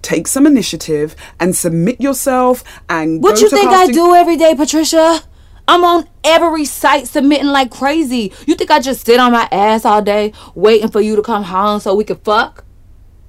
Take 0.00 0.26
some 0.26 0.46
initiative 0.46 1.14
and 1.38 1.54
submit 1.54 2.00
yourself 2.00 2.64
and 2.88 3.22
go. 3.22 3.28
What 3.28 3.40
you 3.40 3.50
to 3.50 3.56
think 3.56 3.70
casting- 3.70 3.90
I 3.90 3.92
do 3.92 4.14
every 4.14 4.36
day, 4.36 4.54
Patricia? 4.54 5.20
I'm 5.68 5.84
on 5.84 6.08
every 6.24 6.64
site 6.64 7.08
submitting 7.08 7.48
like 7.48 7.70
crazy. 7.70 8.32
You 8.46 8.54
think 8.54 8.70
I 8.70 8.80
just 8.80 9.04
sit 9.04 9.20
on 9.20 9.32
my 9.32 9.48
ass 9.52 9.84
all 9.84 10.00
day 10.00 10.32
waiting 10.54 10.88
for 10.88 11.00
you 11.00 11.16
to 11.16 11.22
come 11.22 11.42
home 11.42 11.80
so 11.80 11.94
we 11.94 12.04
can 12.04 12.16
fuck? 12.16 12.64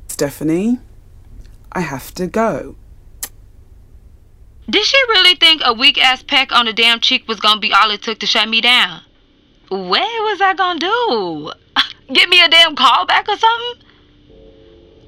Stephanie, 0.08 0.80
I 1.74 1.82
have 1.82 2.14
to 2.14 2.28
go. 2.28 2.76
Did 4.70 4.86
she 4.86 4.98
really 5.10 5.36
think 5.36 5.62
a 5.66 5.74
weak 5.74 5.98
ass 5.98 6.24
peck 6.24 6.52
on 6.52 6.66
the 6.68 6.74
damn 6.74 7.00
cheek 7.00 7.28
was 7.28 7.40
gonna 7.40 7.60
be 7.60 7.74
all 7.74 7.90
it 7.90 8.04
took 8.04 8.20
to 8.20 8.26
shut 8.26 8.48
me 8.48 8.62
down? 8.62 9.02
What 9.70 10.02
was 10.02 10.42
I 10.42 10.54
gonna 10.54 10.80
do? 10.80 11.52
Give 12.14 12.30
me 12.30 12.42
a 12.42 12.48
damn 12.48 12.76
call 12.76 13.06
back 13.06 13.28
or 13.28 13.38
something? 13.38 13.84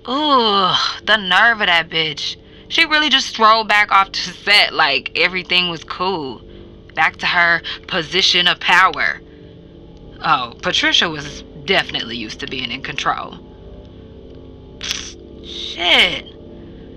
Ooh, 0.10 0.74
the 1.06 1.18
nerve 1.18 1.62
of 1.62 1.68
that 1.68 1.90
bitch. 1.90 2.36
She 2.68 2.86
really 2.86 3.10
just 3.10 3.28
strolled 3.28 3.68
back 3.68 3.92
off 3.92 4.12
to 4.12 4.20
set 4.20 4.74
like 4.74 5.18
everything 5.18 5.70
was 5.70 5.84
cool. 5.84 6.42
Back 6.94 7.18
to 7.18 7.26
her 7.26 7.62
position 7.88 8.48
of 8.48 8.60
power. 8.60 9.22
Oh, 10.24 10.56
Patricia 10.62 11.10
was 11.10 11.44
definitely 11.66 12.18
used 12.18 12.40
to 12.42 12.48
being 12.48 12.72
in 12.72 12.82
control. 12.82 13.38
Shit. 15.44 16.26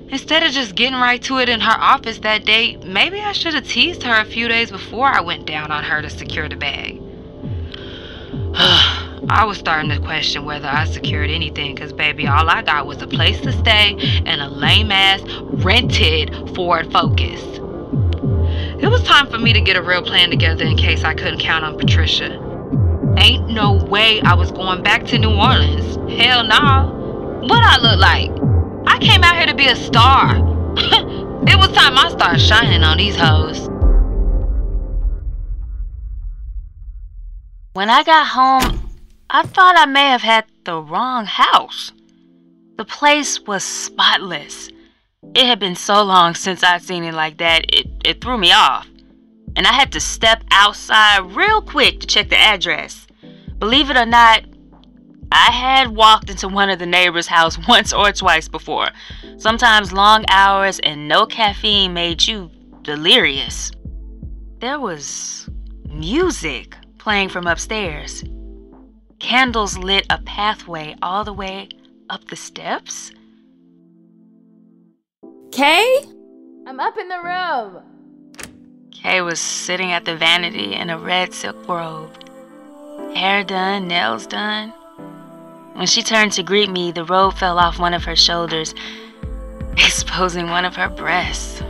Instead 0.09 0.43
of 0.43 0.53
just 0.53 0.75
getting 0.75 0.99
right 0.99 1.23
to 1.23 1.39
it 1.39 1.49
in 1.49 1.61
her 1.61 1.81
office 1.81 2.19
that 2.19 2.45
day, 2.45 2.77
maybe 2.77 3.21
I 3.21 3.33
should 3.33 3.55
have 3.55 3.69
teased 3.69 4.03
her 4.03 4.21
a 4.21 4.25
few 4.25 4.49
days 4.49 4.71
before 4.71 5.07
I 5.07 5.21
went 5.21 5.47
down 5.47 5.71
on 5.71 5.85
her 5.85 6.03
to 6.03 6.11
secure 6.11 6.49
the 6.49 6.57
bag. 6.57 7.02
I 9.33 9.45
was 9.47 9.57
starting 9.57 9.89
to 9.89 9.99
question 9.99 10.45
whether 10.45 10.69
I 10.69 10.85
secured 10.85 11.31
anything 11.31 11.75
because, 11.75 11.91
baby, 11.91 12.27
all 12.27 12.51
I 12.51 12.61
got 12.61 12.87
was 12.87 13.01
a 13.01 13.07
place 13.07 13.41
to 13.41 13.51
stay 13.51 13.97
and 14.27 14.43
a 14.43 14.49
lame 14.51 14.93
ass 14.93 15.23
rented 15.65 16.55
Ford 16.55 16.93
Focus. 16.93 17.41
It 17.41 18.91
was 18.91 19.03
time 19.05 19.27
for 19.29 19.39
me 19.39 19.55
to 19.55 19.61
get 19.63 19.79
a 19.79 19.83
real 19.83 20.03
plan 20.03 20.29
together 20.29 20.65
in 20.65 20.77
case 20.77 21.03
I 21.03 21.15
couldn't 21.15 21.41
count 21.41 21.65
on 21.65 21.79
Patricia. 21.79 22.35
Ain't 23.17 23.49
no 23.49 23.73
way 23.73 24.21
I 24.21 24.35
was 24.35 24.53
going 24.53 24.83
back 24.83 25.07
to 25.07 25.19
New 25.19 25.31
Orleans. 25.31 25.97
Hell 26.13 26.45
no. 26.45 27.41
What 27.49 27.65
I 27.65 27.79
look 27.79 27.99
like? 27.99 28.31
I 28.87 28.99
came 28.99 29.25
out 29.25 29.39
here 29.39 29.47
to 29.47 29.55
be 29.55 29.67
a 29.67 29.77
star. 29.77 30.37
it 30.77 31.57
was 31.57 31.73
time 31.73 31.97
I 31.97 32.11
started 32.11 32.39
shining 32.39 32.83
on 32.83 32.99
these 32.99 33.17
hoes. 33.17 33.71
When 37.73 37.89
I 37.89 38.03
got 38.03 38.27
home, 38.27 38.92
I 39.35 39.45
thought 39.45 39.79
I 39.79 39.87
may 39.87 40.11
have 40.11 40.21
had 40.21 40.45
the 40.65 40.79
wrong 40.79 41.25
house. 41.25 41.91
The 42.77 42.85
place 42.85 43.41
was 43.41 43.65
spotless. 43.65 44.69
It 45.35 45.47
had 45.47 45.59
been 45.59 45.75
so 45.75 46.03
long 46.03 46.35
since 46.35 46.63
I'd 46.63 46.83
seen 46.83 47.03
it 47.03 47.15
like 47.15 47.39
that, 47.39 47.65
it, 47.75 47.87
it 48.05 48.21
threw 48.21 48.37
me 48.37 48.53
off. 48.53 48.87
And 49.57 49.67
I 49.67 49.73
had 49.73 49.91
to 49.93 50.01
step 50.01 50.45
outside 50.51 51.35
real 51.35 51.63
quick 51.63 52.01
to 52.01 52.07
check 52.07 52.29
the 52.29 52.37
address. 52.37 53.07
Believe 53.59 53.89
it 53.89 53.97
or 53.97 54.05
not, 54.05 54.45
I 55.33 55.51
had 55.51 55.97
walked 55.97 56.29
into 56.29 56.47
one 56.49 56.69
of 56.69 56.79
the 56.79 56.85
neighbors' 56.85 57.27
house 57.27 57.57
once 57.69 57.95
or 57.95 58.13
twice 58.13 58.49
before. 58.49 58.91
Sometimes 59.39 59.95
long 59.95 60.27
hours 60.29 60.79
and 60.81 61.09
no 61.09 61.25
caffeine 61.25 61.95
made 61.95 62.27
you 62.27 62.51
delirious. 62.83 63.73
There 64.59 64.79
was 64.79 65.49
music 65.89 66.77
playing 66.99 67.31
from 67.31 67.47
upstairs. 67.47 68.23
Candles 69.23 69.79
lit 69.79 70.05
a 70.11 70.19
pathway 70.19 70.97
all 71.01 71.23
the 71.23 71.33
way 71.33 71.69
up 72.11 72.27
the 72.27 72.35
steps. 72.35 73.13
Kay? 75.53 76.03
I'm 76.67 76.81
up 76.81 76.99
in 76.99 77.09
the 77.09 77.23
room. 77.23 77.83
Kay 78.91 79.21
was 79.21 79.39
sitting 79.39 79.93
at 79.93 80.05
the 80.05 80.17
vanity 80.17 80.75
in 80.75 80.91
a 80.91 80.99
red 80.99 81.33
silk 81.33 81.69
robe. 81.69 82.11
Hair 83.15 83.45
done, 83.45 83.87
nails 83.87 84.27
done. 84.27 84.71
When 85.75 85.87
she 85.87 86.03
turned 86.03 86.33
to 86.33 86.43
greet 86.43 86.69
me, 86.69 86.91
the 86.91 87.05
robe 87.05 87.35
fell 87.35 87.61
off 87.61 87.79
one 87.79 87.95
of 87.95 88.03
her 88.05 88.17
shoulders, 88.17 88.75
exposing 89.77 90.51
one 90.51 90.65
of 90.65 90.75
her 90.75 90.89
breasts. 90.89 91.63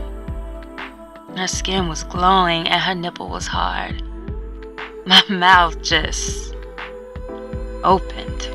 Her 1.36 1.46
skin 1.46 1.86
was 1.86 2.02
glowing 2.02 2.66
and 2.66 2.80
her 2.80 2.94
nipple 2.94 3.28
was 3.28 3.46
hard. 3.46 4.02
My 5.04 5.22
mouth 5.28 5.82
just 5.82 6.52
opened. 7.84 8.48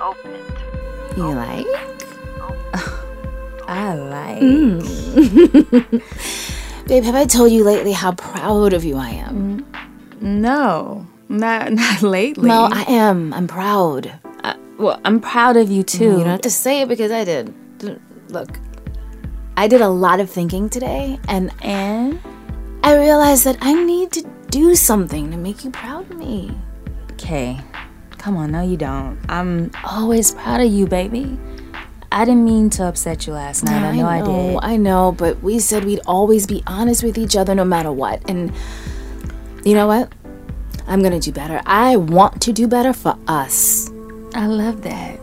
Opened. 0.00 0.34
You 1.16 1.32
like? 1.32 1.66
I 3.68 3.94
like. 3.94 4.40
Babe, 6.86 7.04
have 7.04 7.14
I 7.14 7.24
told 7.26 7.52
you 7.52 7.64
lately 7.64 7.92
how 7.92 8.12
proud 8.12 8.72
of 8.72 8.84
you 8.84 8.96
I 8.96 9.10
am? 9.10 9.66
No, 10.20 11.06
not 11.28 11.72
not 11.84 12.02
lately. 12.02 12.48
No, 12.48 12.68
I 12.72 12.82
am. 12.88 13.32
I'm 13.34 13.46
proud. 13.46 14.12
Uh, 14.42 14.54
well, 14.78 15.00
I'm 15.04 15.20
proud 15.20 15.56
of 15.56 15.70
you 15.70 15.82
too. 15.82 16.04
You 16.04 16.10
don't 16.18 16.26
have 16.26 16.40
to 16.42 16.50
say 16.50 16.80
it 16.82 16.88
because 16.88 17.10
I 17.12 17.24
did. 17.24 17.52
Look, 18.28 18.58
I 19.56 19.68
did 19.68 19.80
a 19.80 19.88
lot 19.88 20.20
of 20.20 20.30
thinking 20.30 20.68
today, 20.70 21.18
and 21.28 21.52
and 21.62 22.18
I 22.82 22.96
realized 22.96 23.44
that 23.44 23.58
I 23.60 23.74
need 23.74 24.12
to 24.12 24.22
do 24.50 24.74
something 24.74 25.30
to 25.30 25.36
make 25.36 25.64
you 25.64 25.70
proud 25.70 26.10
of 26.10 26.16
me. 26.16 26.50
Kay, 27.18 27.60
come 28.18 28.36
on, 28.36 28.52
no, 28.52 28.62
you 28.62 28.76
don't. 28.76 29.18
I'm 29.28 29.70
Always 29.84 30.32
proud 30.32 30.60
of 30.60 30.70
you, 30.70 30.86
baby. 30.86 31.38
I 32.10 32.24
didn't 32.24 32.44
mean 32.44 32.70
to 32.70 32.84
upset 32.84 33.26
you 33.26 33.34
last 33.34 33.64
night. 33.64 33.82
I 33.82 33.96
know 33.96 34.06
I, 34.06 34.22
did. 34.22 34.58
I 34.62 34.76
know, 34.76 35.12
but 35.12 35.42
we 35.42 35.58
said 35.58 35.84
we'd 35.84 36.00
always 36.06 36.46
be 36.46 36.62
honest 36.66 37.02
with 37.04 37.18
each 37.18 37.36
other 37.36 37.54
no 37.54 37.64
matter 37.64 37.92
what. 37.92 38.28
And 38.28 38.52
you 39.64 39.74
know 39.74 39.86
what? 39.86 40.12
I'm 40.86 41.02
gonna 41.02 41.20
do 41.20 41.32
better. 41.32 41.60
I 41.66 41.96
want 41.96 42.40
to 42.42 42.52
do 42.52 42.66
better 42.66 42.94
for 42.94 43.16
us. 43.28 43.90
I 44.34 44.46
love 44.46 44.82
that. 44.82 45.20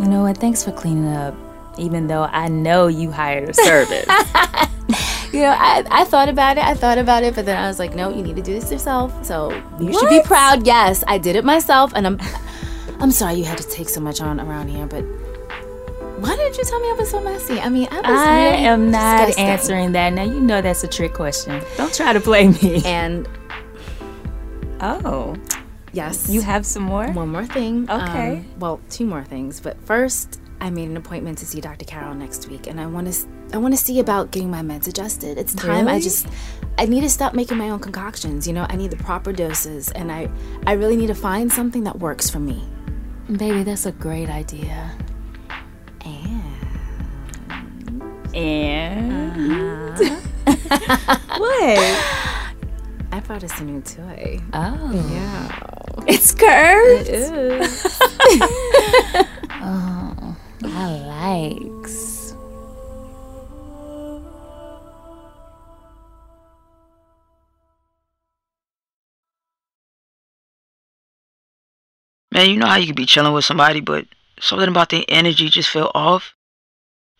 You 0.00 0.06
know 0.06 0.22
what? 0.22 0.38
Thanks 0.38 0.64
for 0.64 0.72
cleaning 0.72 1.12
up, 1.12 1.34
even 1.78 2.06
though 2.06 2.24
I 2.24 2.48
know 2.48 2.86
you 2.86 3.10
hired 3.10 3.50
a 3.50 3.54
service. 3.54 4.06
You 5.34 5.40
know, 5.40 5.56
I, 5.58 5.84
I 5.90 6.04
thought 6.04 6.28
about 6.28 6.58
it, 6.58 6.64
I 6.64 6.74
thought 6.74 6.96
about 6.96 7.24
it, 7.24 7.34
but 7.34 7.44
then 7.44 7.60
I 7.60 7.66
was 7.66 7.80
like, 7.80 7.96
no, 7.96 8.08
you 8.08 8.22
need 8.22 8.36
to 8.36 8.42
do 8.42 8.54
this 8.54 8.70
yourself. 8.70 9.26
So 9.26 9.50
you 9.80 9.92
should 9.92 10.08
be 10.08 10.22
proud. 10.22 10.64
Yes, 10.64 11.02
I 11.08 11.18
did 11.18 11.34
it 11.34 11.44
myself, 11.44 11.92
and 11.96 12.06
I'm 12.06 12.20
I'm 13.00 13.10
sorry 13.10 13.34
you 13.34 13.44
had 13.44 13.58
to 13.58 13.68
take 13.68 13.88
so 13.88 14.00
much 14.00 14.20
on 14.20 14.38
around 14.38 14.68
here, 14.68 14.86
but 14.86 15.02
why 16.20 16.36
didn't 16.36 16.56
you 16.56 16.62
tell 16.62 16.78
me 16.78 16.88
I 16.88 16.92
was 16.92 17.10
so 17.10 17.20
messy? 17.20 17.58
I 17.58 17.68
mean, 17.68 17.88
I 17.90 17.96
was 17.96 18.04
I 18.06 18.44
really 18.44 18.64
am 18.64 18.90
not 18.92 19.26
disgusting. 19.26 19.44
answering 19.44 19.92
that. 19.92 20.12
Now 20.12 20.22
you 20.22 20.38
know 20.38 20.62
that's 20.62 20.84
a 20.84 20.88
trick 20.88 21.14
question. 21.14 21.60
Don't 21.76 21.92
try 21.92 22.12
to 22.12 22.20
play 22.20 22.48
me. 22.48 22.82
And 22.84 23.28
oh, 24.80 25.36
yes, 25.92 26.30
you 26.30 26.42
have 26.42 26.64
some 26.64 26.84
more. 26.84 27.10
One 27.10 27.30
more 27.30 27.44
thing. 27.44 27.90
Okay. 27.90 28.36
Um, 28.36 28.46
well, 28.60 28.80
two 28.88 29.04
more 29.04 29.24
things. 29.24 29.60
But 29.60 29.80
first, 29.84 30.40
I 30.60 30.70
made 30.70 30.88
an 30.88 30.96
appointment 30.96 31.38
to 31.38 31.46
see 31.46 31.60
Dr. 31.60 31.84
Carroll 31.84 32.14
next 32.14 32.48
week, 32.48 32.68
and 32.68 32.80
I 32.80 32.86
want 32.86 33.12
to 33.12 33.28
I 33.54 33.58
want 33.58 33.72
to 33.72 33.78
see 33.78 34.00
about 34.00 34.32
getting 34.32 34.50
my 34.50 34.62
meds 34.62 34.88
adjusted. 34.88 35.38
It's 35.38 35.54
time. 35.54 35.86
I 35.86 36.00
just 36.00 36.26
I 36.76 36.86
need 36.86 37.02
to 37.02 37.08
stop 37.08 37.34
making 37.34 37.56
my 37.56 37.70
own 37.70 37.78
concoctions. 37.78 38.48
You 38.48 38.52
know, 38.52 38.66
I 38.68 38.74
need 38.74 38.90
the 38.90 38.96
proper 38.96 39.32
doses, 39.32 39.90
and 39.92 40.10
I 40.10 40.28
I 40.66 40.72
really 40.72 40.96
need 40.96 41.06
to 41.06 41.14
find 41.14 41.52
something 41.52 41.84
that 41.84 42.00
works 42.00 42.28
for 42.28 42.40
me. 42.40 42.64
Baby, 43.30 43.62
that's 43.62 43.86
a 43.86 43.92
great 43.92 44.28
idea. 44.28 44.90
And 46.04 46.42
uh-huh. 47.48 48.34
And 48.34 49.98
what? 51.38 51.78
I 53.12 53.20
brought 53.24 53.44
us 53.44 53.60
a 53.60 53.64
new 53.64 53.80
toy. 53.80 54.40
Oh, 54.52 55.08
Yeah, 55.12 56.04
it's 56.08 56.34
curved. 56.34 57.08
it 57.08 57.62
is. 57.62 58.00
Man, 72.34 72.50
you 72.50 72.56
know 72.56 72.66
how 72.66 72.76
you 72.76 72.88
could 72.88 72.96
be 72.96 73.06
chilling 73.06 73.32
with 73.32 73.44
somebody, 73.44 73.80
but 73.80 74.06
something 74.40 74.68
about 74.68 74.90
their 74.90 75.04
energy 75.08 75.48
just 75.48 75.70
felt 75.70 75.92
off. 75.94 76.34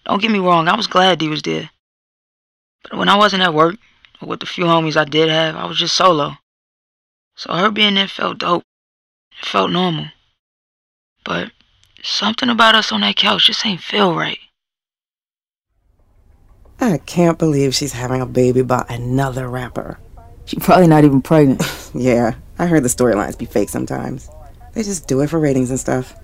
Don't 0.05 0.21
get 0.21 0.33
me 0.33 0.41
wrong, 0.41 0.67
I 0.67 0.77
was 0.77 0.89
glad 0.89 1.21
D 1.21 1.29
was 1.29 1.43
there. 1.43 1.71
But 2.83 2.99
when 2.99 3.09
I 3.09 3.17
wasn't 3.17 3.45
at 3.45 3.55
work, 3.55 3.77
or 4.21 4.29
with 4.29 4.41
the 4.41 4.47
few 4.47 4.65
homies 4.65 4.97
I 4.97 5.05
did 5.05 5.29
have, 5.29 5.55
I 5.55 5.67
was 5.67 5.79
just 5.79 5.95
solo. 5.95 6.33
So 7.37 7.55
her 7.55 7.71
being 7.71 7.95
there 7.95 8.09
felt 8.09 8.39
dope. 8.39 8.65
It 9.41 9.47
felt 9.47 9.71
normal. 9.71 10.07
But 11.25 11.53
something 12.03 12.49
about 12.49 12.75
us 12.75 12.91
on 12.91 13.01
that 13.03 13.17
couch 13.17 13.47
just 13.47 13.65
ain't 13.65 13.81
feel 13.81 14.15
right. 14.15 14.39
I 16.81 16.99
can't 16.99 17.39
believe 17.39 17.75
she's 17.75 17.93
having 17.93 18.21
a 18.21 18.27
baby 18.27 18.63
by 18.63 18.85
another 18.89 19.49
rapper. 19.49 19.99
She 20.45 20.57
probably 20.57 20.89
not 20.89 21.05
even 21.05 21.23
pregnant. 21.23 21.63
yeah, 21.95 22.35
I 22.59 22.67
heard 22.67 22.83
the 22.83 22.89
storylines 22.89 23.39
be 23.39 23.47
fake 23.47 23.69
sometimes. 23.69 24.29
They 24.75 24.83
just 24.83 25.07
do 25.07 25.21
it 25.21 25.31
for 25.31 25.39
ratings 25.39 25.71
and 25.71 25.79
stuff. 25.79 26.15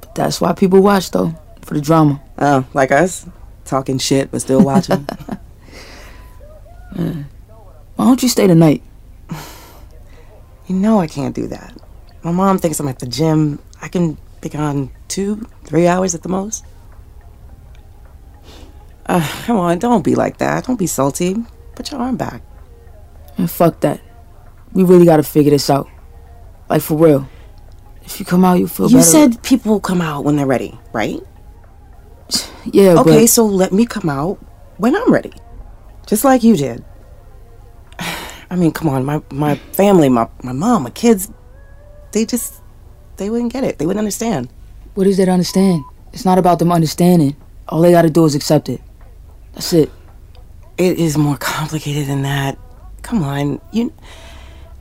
But 0.00 0.14
that's 0.14 0.40
why 0.40 0.52
people 0.54 0.80
watch, 0.80 1.10
though, 1.10 1.34
for 1.60 1.74
the 1.74 1.80
drama. 1.80 2.22
Oh, 2.38 2.66
like 2.72 2.90
us? 2.90 3.26
Talking 3.64 3.98
shit 3.98 4.30
but 4.30 4.40
still 4.40 4.62
watching? 4.62 5.06
yeah. 6.96 7.24
Why 7.96 8.04
don't 8.04 8.22
you 8.22 8.28
stay 8.28 8.46
tonight? 8.46 8.82
You 10.68 10.76
know 10.76 11.00
I 11.00 11.08
can't 11.08 11.34
do 11.34 11.48
that. 11.48 11.76
My 12.22 12.30
mom 12.30 12.56
thinks 12.56 12.78
I'm 12.78 12.86
at 12.88 13.00
the 13.00 13.06
gym. 13.06 13.58
I 13.82 13.88
can 13.88 14.16
be 14.40 14.48
gone 14.48 14.90
two, 15.08 15.44
three 15.64 15.88
hours 15.88 16.14
at 16.14 16.22
the 16.22 16.28
most. 16.28 16.64
Uh, 19.04 19.28
come 19.44 19.56
on, 19.56 19.80
don't 19.80 20.04
be 20.04 20.14
like 20.14 20.38
that. 20.38 20.64
Don't 20.64 20.78
be 20.78 20.86
salty. 20.86 21.36
Put 21.74 21.90
your 21.90 22.00
arm 22.00 22.16
back. 22.16 22.40
And 23.36 23.50
fuck 23.50 23.80
that. 23.80 24.00
We 24.72 24.84
really 24.84 25.04
gotta 25.04 25.24
figure 25.24 25.50
this 25.50 25.68
out. 25.68 25.88
Like 26.70 26.82
for 26.82 26.96
real. 26.96 27.28
If 28.04 28.18
you 28.20 28.26
come 28.26 28.44
out, 28.44 28.58
you 28.58 28.66
feel 28.68 28.88
you 28.90 28.98
better. 28.98 29.08
said 29.08 29.42
people 29.42 29.80
come 29.80 30.00
out 30.00 30.24
when 30.24 30.36
they're 30.36 30.46
ready, 30.46 30.78
right? 30.92 31.20
Yeah, 32.64 32.94
Okay, 33.00 33.26
so 33.26 33.44
let 33.44 33.72
me 33.72 33.86
come 33.86 34.08
out 34.08 34.38
when 34.76 34.94
I'm 34.94 35.12
ready. 35.12 35.32
Just 36.06 36.24
like 36.24 36.44
you 36.44 36.56
did. 36.56 36.84
I 38.50 38.56
mean, 38.56 38.70
come 38.72 38.88
on, 38.88 39.04
my 39.04 39.20
my 39.30 39.56
family, 39.72 40.08
my 40.08 40.28
my 40.44 40.52
mom, 40.52 40.84
my 40.84 40.90
kids, 40.90 41.30
they 42.12 42.24
just 42.24 42.62
they 43.16 43.30
wouldn't 43.30 43.52
get 43.52 43.64
it. 43.64 43.78
They 43.78 43.86
wouldn't 43.86 43.98
understand. 43.98 44.48
what 44.94 45.06
is 45.06 45.16
there 45.16 45.26
to 45.26 45.32
understand? 45.32 45.82
It's 46.12 46.24
not 46.24 46.38
about 46.38 46.58
them 46.58 46.70
understanding. 46.70 47.34
All 47.68 47.80
they 47.80 47.90
gotta 47.90 48.10
do 48.10 48.24
is 48.26 48.34
accept 48.34 48.68
it. 48.68 48.80
That's 49.54 49.72
it. 49.72 49.90
It 50.78 50.98
is 50.98 51.16
more 51.18 51.36
complicated 51.38 52.06
than 52.06 52.22
that. 52.22 52.58
Come 53.02 53.22
on, 53.24 53.60
you. 53.72 53.92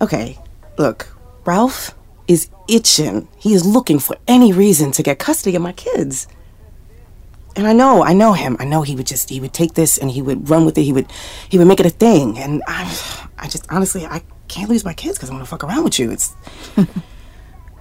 Okay, 0.01 0.37
look, 0.77 1.07
Ralph 1.45 1.95
is 2.31 2.49
itching. 2.67 3.27
He 3.37 3.53
is 3.53 3.65
looking 3.65 3.99
for 3.99 4.17
any 4.27 4.53
reason 4.53 4.91
to 4.93 5.03
get 5.03 5.19
custody 5.19 5.55
of 5.55 5.61
my 5.61 5.73
kids. 5.73 6.27
And 7.55 7.67
I 7.67 7.73
know, 7.73 8.03
I 8.03 8.13
know 8.13 8.33
him. 8.33 8.55
I 8.59 8.65
know 8.65 8.81
he 8.81 8.95
would 8.95 9.07
just 9.07 9.29
he 9.29 9.39
would 9.41 9.53
take 9.53 9.73
this 9.73 9.97
and 9.97 10.09
he 10.09 10.21
would 10.21 10.49
run 10.49 10.65
with 10.65 10.77
it. 10.77 10.83
He 10.83 10.93
would 10.93 11.11
he 11.49 11.57
would 11.57 11.67
make 11.67 11.79
it 11.81 11.85
a 11.85 11.89
thing. 11.89 12.39
And 12.39 12.63
I 12.67 12.83
I 13.37 13.47
just 13.47 13.65
honestly 13.69 14.05
I 14.05 14.23
can't 14.47 14.69
lose 14.69 14.85
my 14.85 14.93
kids 14.93 15.17
because 15.17 15.29
I 15.29 15.33
want 15.33 15.43
to 15.45 15.49
fuck 15.49 15.63
around 15.63 15.83
with 15.83 15.99
you. 15.99 16.11
It's 16.11 16.33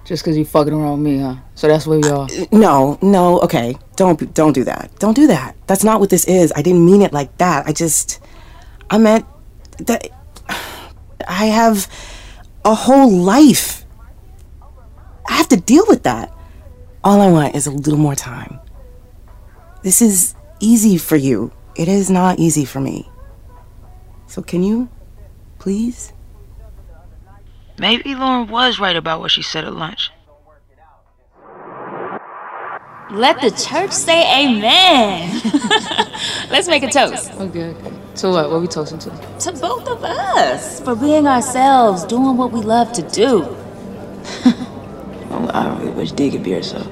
Just 0.03 0.23
because 0.23 0.35
you 0.37 0.43
fucking 0.43 0.73
around 0.73 1.03
with 1.03 1.13
me, 1.13 1.19
huh? 1.19 1.35
So 1.55 1.67
that's 1.67 1.87
where 1.87 1.99
we 1.99 2.09
are. 2.09 2.27
no, 2.51 2.97
no. 3.01 3.39
Okay, 3.41 3.77
don't 3.95 4.19
be- 4.19 4.25
don't 4.25 4.51
do 4.51 4.63
that. 4.65 4.91
Don't 4.99 5.13
do 5.15 5.27
that. 5.27 5.55
That's 5.67 5.83
not 5.85 5.99
what 6.01 6.09
this 6.09 6.25
is. 6.25 6.51
I 6.55 6.61
didn't 6.61 6.83
mean 6.85 7.01
it 7.01 7.13
like 7.13 7.37
that. 7.37 7.65
I 7.67 7.71
just 7.71 8.19
I 8.89 8.97
meant 8.97 9.25
that 9.77 10.09
I 11.27 11.45
have 11.45 11.87
a 12.65 12.75
whole 12.75 13.09
life. 13.09 13.80
I 15.31 15.35
have 15.35 15.47
to 15.47 15.57
deal 15.57 15.85
with 15.87 16.03
that. 16.03 16.29
All 17.05 17.21
I 17.21 17.31
want 17.31 17.55
is 17.55 17.65
a 17.65 17.71
little 17.71 17.97
more 17.97 18.15
time. 18.15 18.59
This 19.81 20.01
is 20.01 20.35
easy 20.59 20.97
for 20.97 21.15
you. 21.15 21.53
It 21.73 21.87
is 21.87 22.09
not 22.09 22.37
easy 22.37 22.65
for 22.65 22.81
me. 22.81 23.09
So 24.27 24.41
can 24.41 24.61
you 24.61 24.89
please? 25.57 26.11
Maybe 27.79 28.13
Lauren 28.13 28.49
was 28.49 28.77
right 28.77 28.95
about 28.95 29.21
what 29.21 29.31
she 29.31 29.41
said 29.41 29.63
at 29.63 29.73
lunch. 29.73 30.11
Let 33.09 33.39
the 33.39 33.51
church 33.51 33.91
say 33.91 34.45
amen. 34.45 35.41
Let's 36.51 36.67
make 36.67 36.83
a 36.83 36.89
toast. 36.91 37.31
Oh, 37.35 37.45
okay. 37.45 37.73
So 38.15 38.31
what? 38.31 38.49
What 38.49 38.57
are 38.57 38.59
we 38.59 38.67
toasting 38.67 38.99
to? 38.99 39.09
To 39.39 39.51
both 39.53 39.87
of 39.87 40.03
us 40.03 40.81
for 40.81 40.93
being 40.93 41.25
ourselves, 41.25 42.03
doing 42.03 42.35
what 42.35 42.51
we 42.51 42.59
love 42.59 42.91
to 42.91 43.01
do. 43.01 43.55
Oh, 46.11 46.23
I 46.23 46.31
don't 46.31 46.31
really 46.31 46.31
wish 46.31 46.31
D 46.31 46.31
could 46.31 46.43
be 46.43 46.51
herself. 46.51 46.87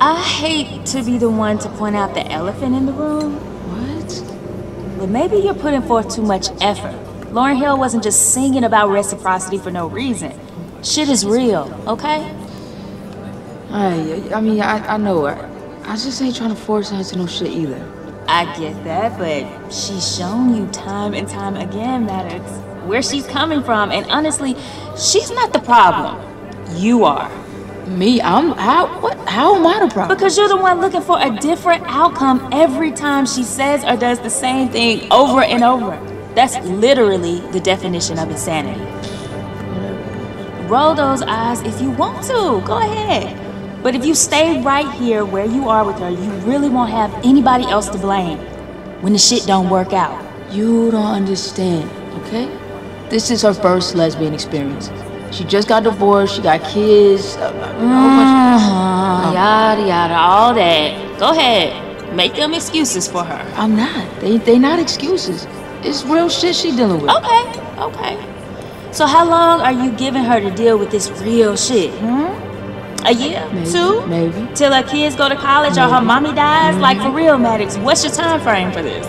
I 0.00 0.20
hate 0.22 0.86
to 0.86 1.02
be 1.02 1.18
the 1.18 1.30
one 1.30 1.58
to 1.58 1.68
point 1.70 1.96
out 1.96 2.14
the 2.14 2.30
elephant 2.30 2.74
in 2.74 2.86
the 2.86 2.92
room. 2.92 3.36
What? 3.36 4.98
But 4.98 5.08
maybe 5.08 5.36
you're 5.36 5.54
putting 5.54 5.82
forth 5.82 6.14
too 6.14 6.22
much 6.22 6.48
effort. 6.60 6.94
Lauryn 7.32 7.56
Hill 7.58 7.78
wasn't 7.78 8.02
just 8.02 8.32
singing 8.32 8.64
about 8.64 8.90
reciprocity 8.90 9.58
for 9.58 9.70
no 9.70 9.86
reason. 9.86 10.32
Shit 10.82 11.08
is 11.08 11.24
real, 11.26 11.82
okay? 11.86 12.34
I, 13.70 14.30
I 14.34 14.40
mean, 14.40 14.60
I, 14.60 14.94
I 14.94 14.96
know. 14.96 15.26
I, 15.26 15.50
I 15.84 15.96
just 15.96 16.22
ain't 16.22 16.36
trying 16.36 16.50
to 16.50 16.56
force 16.56 16.90
her 16.90 16.96
into 16.98 17.16
no 17.16 17.26
shit 17.26 17.50
either. 17.50 17.90
I 18.28 18.56
get 18.58 18.84
that, 18.84 19.18
but 19.18 19.72
she's 19.72 20.16
shown 20.16 20.54
you 20.56 20.66
time 20.68 21.14
and 21.14 21.28
time 21.28 21.56
again, 21.56 22.06
Maddox, 22.06 22.50
where 22.86 23.02
she's 23.02 23.26
coming 23.26 23.62
from. 23.62 23.92
And 23.92 24.06
honestly, 24.10 24.56
she's 24.96 25.30
not 25.30 25.52
the 25.52 25.60
problem. 25.60 26.33
You 26.76 27.04
are. 27.04 27.30
Me? 27.86 28.20
I'm 28.20 28.52
how? 28.52 29.00
What? 29.00 29.16
How 29.28 29.56
am 29.56 29.66
I 29.66 29.86
the 29.86 29.92
problem? 29.92 30.16
Because 30.16 30.36
you're 30.36 30.48
the 30.48 30.56
one 30.56 30.80
looking 30.80 31.02
for 31.02 31.18
a 31.20 31.30
different 31.38 31.84
outcome 31.86 32.48
every 32.52 32.90
time 32.92 33.26
she 33.26 33.42
says 33.42 33.84
or 33.84 33.96
does 33.96 34.18
the 34.20 34.30
same 34.30 34.68
thing 34.70 35.12
over 35.12 35.42
and 35.42 35.62
over. 35.62 35.96
That's 36.34 36.56
literally 36.66 37.40
the 37.52 37.60
definition 37.60 38.18
of 38.18 38.30
insanity. 38.30 38.80
Roll 40.66 40.94
those 40.94 41.22
eyes 41.22 41.60
if 41.62 41.80
you 41.80 41.90
want 41.90 42.24
to. 42.24 42.62
Go 42.66 42.78
ahead. 42.78 43.40
But 43.82 43.94
if 43.94 44.04
you 44.06 44.14
stay 44.14 44.62
right 44.62 44.90
here 44.92 45.26
where 45.26 45.44
you 45.44 45.68
are 45.68 45.84
with 45.84 45.98
her, 45.98 46.08
you 46.08 46.30
really 46.46 46.70
won't 46.70 46.90
have 46.90 47.12
anybody 47.24 47.64
else 47.64 47.88
to 47.90 47.98
blame 47.98 48.38
when 49.02 49.12
the 49.12 49.18
shit 49.18 49.46
don't 49.46 49.68
work 49.68 49.92
out. 49.92 50.24
You 50.50 50.90
don't 50.90 51.04
understand, 51.04 51.90
okay? 52.22 52.46
This 53.10 53.30
is 53.30 53.42
her 53.42 53.52
first 53.52 53.94
lesbian 53.94 54.32
experience. 54.32 54.88
She 55.34 55.42
just 55.44 55.66
got 55.68 55.82
divorced. 55.82 56.36
She 56.36 56.42
got 56.42 56.62
kids. 56.62 57.34
A, 57.36 57.48
a 57.48 57.50
whole 57.50 58.10
bunch 58.18 58.34
Uh-huh, 58.54 59.32
yada 59.34 59.82
yada, 59.86 60.14
all 60.14 60.54
that. 60.54 61.18
Go 61.18 61.30
ahead. 61.32 62.14
Make 62.14 62.34
them 62.36 62.54
excuses 62.54 63.08
for 63.08 63.24
her. 63.24 63.42
I'm 63.56 63.74
not. 63.74 64.20
They 64.20 64.38
they 64.38 64.58
not 64.58 64.78
excuses. 64.78 65.46
It's 65.82 66.04
real 66.04 66.28
shit 66.28 66.54
she 66.54 66.70
dealing 66.70 67.00
with. 67.02 67.10
Okay, 67.10 67.42
okay. 67.88 68.14
So 68.92 69.06
how 69.06 69.24
long 69.28 69.60
are 69.60 69.72
you 69.72 69.90
giving 69.90 70.22
her 70.22 70.38
to 70.40 70.50
deal 70.52 70.78
with 70.78 70.90
this 70.92 71.10
real 71.20 71.56
shit? 71.56 71.90
Hmm? 71.98 72.30
A 73.06 73.12
year? 73.12 73.42
Maybe, 73.52 73.70
Two? 73.70 74.06
Maybe. 74.06 74.48
Till 74.54 74.72
her 74.72 74.84
kids 74.84 75.16
go 75.16 75.28
to 75.28 75.34
college 75.36 75.76
or 75.76 75.88
her 75.94 76.00
mommy 76.00 76.32
dies? 76.32 76.76
Like 76.78 76.98
for 77.02 77.10
real, 77.10 77.36
Maddox, 77.38 77.76
what's 77.78 78.04
your 78.04 78.12
time 78.12 78.40
frame 78.40 78.70
for 78.72 78.82
this? 78.82 79.04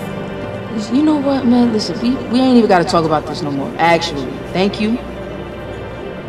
You 0.92 1.04
know 1.04 1.16
what, 1.16 1.46
man? 1.46 1.72
Listen, 1.72 1.96
we, 2.02 2.10
we 2.32 2.40
ain't 2.42 2.58
even 2.58 2.68
got 2.68 2.80
to 2.80 2.90
talk 2.96 3.06
about 3.06 3.26
this 3.28 3.42
no 3.44 3.52
more. 3.52 3.72
Actually, 3.78 4.26
thank 4.52 4.82
you. 4.82 4.98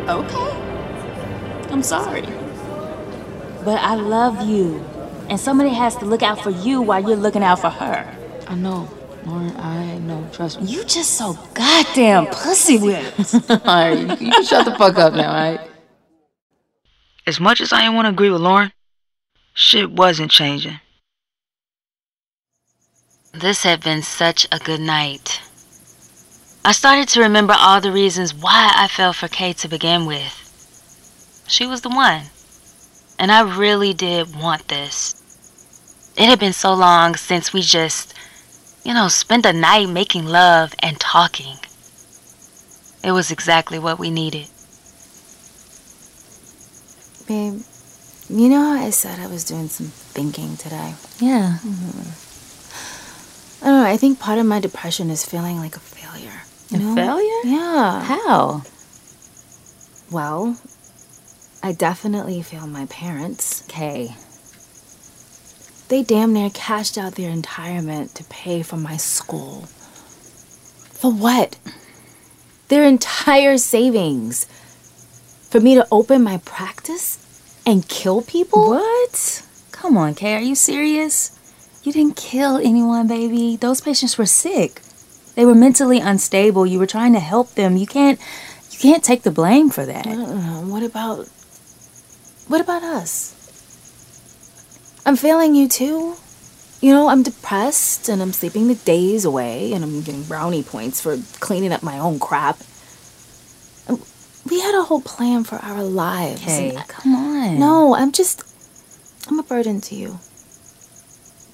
Okay. 0.07 1.67
I'm 1.69 1.83
sorry. 1.83 2.21
But 3.65 3.81
I 3.81 3.95
love 3.95 4.47
you. 4.47 4.83
And 5.29 5.37
somebody 5.37 5.69
has 5.71 5.95
to 5.97 6.05
look 6.05 6.23
out 6.23 6.41
for 6.41 6.51
you 6.51 6.81
while 6.81 7.01
you're 7.01 7.17
looking 7.17 7.43
out 7.43 7.59
for 7.59 7.69
her. 7.69 8.15
I 8.47 8.55
know, 8.55 8.87
Lauren. 9.25 9.53
I 9.57 9.97
know. 9.97 10.25
Trust 10.31 10.61
me. 10.61 10.67
You 10.67 10.85
just 10.85 11.15
so 11.15 11.37
goddamn 11.53 12.27
pussy 12.27 12.77
whipped. 12.77 13.33
all 13.51 13.57
right, 13.65 13.97
you, 13.97 14.27
you 14.27 14.31
can 14.31 14.45
shut 14.45 14.63
the 14.63 14.75
fuck 14.75 14.97
up 14.97 15.13
now, 15.13 15.27
all 15.27 15.33
right? 15.33 15.69
As 17.25 17.41
much 17.41 17.59
as 17.59 17.73
I 17.73 17.81
didn't 17.81 17.95
want 17.95 18.05
to 18.05 18.11
agree 18.11 18.29
with 18.29 18.39
Lauren, 18.39 18.71
shit 19.53 19.91
wasn't 19.91 20.31
changing. 20.31 20.79
This 23.33 23.63
had 23.63 23.83
been 23.83 24.01
such 24.01 24.47
a 24.53 24.59
good 24.59 24.79
night. 24.79 25.41
I 26.65 26.71
started 26.71 27.07
to 27.09 27.21
remember 27.21 27.55
all 27.57 27.79
the 27.79 27.91
reasons 27.91 28.33
why 28.33 28.71
I 28.75 28.87
fell 28.87 29.13
for 29.13 29.27
Kay 29.27 29.53
to 29.53 29.67
begin 29.67 30.05
with. 30.05 30.43
She 31.47 31.65
was 31.65 31.81
the 31.81 31.89
one. 31.89 32.23
And 33.17 33.31
I 33.31 33.41
really 33.41 33.93
did 33.93 34.35
want 34.35 34.67
this. 34.67 35.15
It 36.17 36.25
had 36.25 36.39
been 36.39 36.53
so 36.53 36.73
long 36.73 37.15
since 37.15 37.53
we 37.53 37.61
just, 37.61 38.13
you 38.83 38.93
know, 38.93 39.07
spent 39.07 39.45
a 39.45 39.53
night 39.53 39.89
making 39.89 40.25
love 40.25 40.73
and 40.79 40.99
talking. 40.99 41.57
It 43.03 43.11
was 43.11 43.31
exactly 43.31 43.79
what 43.79 43.99
we 43.99 44.09
needed. 44.09 44.47
Babe, 47.27 47.61
you 48.29 48.49
know 48.49 48.75
how 48.75 48.85
I 48.85 48.89
said 48.89 49.19
I 49.19 49.27
was 49.27 49.43
doing 49.43 49.67
some 49.67 49.87
thinking 49.87 50.57
today? 50.57 50.95
Yeah. 51.19 51.59
Mm-hmm. 51.63 52.26
I 53.61 53.65
don't 53.65 53.83
know, 53.83 53.85
I 53.89 53.97
think 53.97 54.19
part 54.19 54.39
of 54.39 54.45
my 54.45 54.59
depression 54.59 55.09
is 55.09 55.25
feeling 55.25 55.57
like 55.57 55.75
a 55.75 55.79
failure. 55.79 56.41
You 56.69 56.77
A 56.77 56.79
know? 56.81 56.95
failure? 56.95 57.41
Yeah. 57.43 58.03
How? 58.03 58.61
Well, 60.11 60.57
I 61.63 61.73
definitely 61.73 62.41
feel 62.41 62.67
my 62.67 62.85
parents. 62.85 63.63
Kay. 63.67 64.15
They 65.89 66.03
damn 66.03 66.33
near 66.33 66.49
cashed 66.49 66.97
out 66.97 67.15
their 67.15 67.31
retirement 67.33 68.13
to 68.15 68.23
pay 68.25 68.61
for 68.61 68.77
my 68.77 68.97
school. 68.97 69.61
For 70.91 71.11
what? 71.11 71.57
their 72.69 72.83
entire 72.83 73.57
savings 73.57 74.45
for 75.49 75.61
me 75.61 75.73
to 75.75 75.87
open 75.89 76.21
my 76.21 76.37
practice 76.39 77.17
and 77.65 77.87
kill 77.87 78.21
people? 78.21 78.69
What? 78.71 79.41
Come 79.71 79.95
on, 79.95 80.15
Kay, 80.15 80.35
are 80.35 80.41
you 80.41 80.53
serious? 80.55 81.36
You 81.87 81.93
didn't 81.93 82.17
kill 82.17 82.57
anyone, 82.57 83.07
baby. 83.07 83.55
Those 83.55 83.79
patients 83.79 84.17
were 84.17 84.25
sick. 84.25 84.81
They 85.35 85.45
were 85.45 85.55
mentally 85.55 86.01
unstable. 86.01 86.65
You 86.65 86.79
were 86.79 86.85
trying 86.85 87.13
to 87.13 87.21
help 87.21 87.51
them. 87.53 87.77
You 87.77 87.87
can't 87.87 88.19
you 88.71 88.77
can't 88.77 89.01
take 89.05 89.23
the 89.23 89.31
blame 89.31 89.69
for 89.69 89.85
that. 89.85 90.05
Uh, 90.05 90.63
what 90.67 90.83
about 90.83 91.29
what 92.49 92.59
about 92.59 92.83
us? 92.83 93.31
I'm 95.05 95.15
failing 95.15 95.55
you 95.55 95.69
too. 95.69 96.15
You 96.81 96.91
know, 96.91 97.07
I'm 97.07 97.23
depressed 97.23 98.09
and 98.09 98.21
I'm 98.21 98.33
sleeping 98.33 98.67
the 98.67 98.75
days 98.75 99.23
away 99.23 99.71
and 99.71 99.81
I'm 99.81 100.01
getting 100.01 100.23
brownie 100.23 100.63
points 100.63 100.99
for 100.99 101.17
cleaning 101.39 101.71
up 101.71 101.83
my 101.83 101.97
own 101.97 102.19
crap. 102.19 102.57
Um, 103.87 104.01
We 104.49 104.59
had 104.59 104.75
a 104.75 104.83
whole 104.83 104.99
plan 105.01 105.45
for 105.45 105.55
our 105.59 105.83
lives. 105.83 106.43
And- 106.45 106.85
come 106.89 107.15
on. 107.15 107.59
No, 107.59 107.95
I'm 107.95 108.11
just 108.11 108.43
I'm 109.29 109.39
a 109.39 109.43
burden 109.43 109.79
to 109.87 109.95
you. 109.95 110.19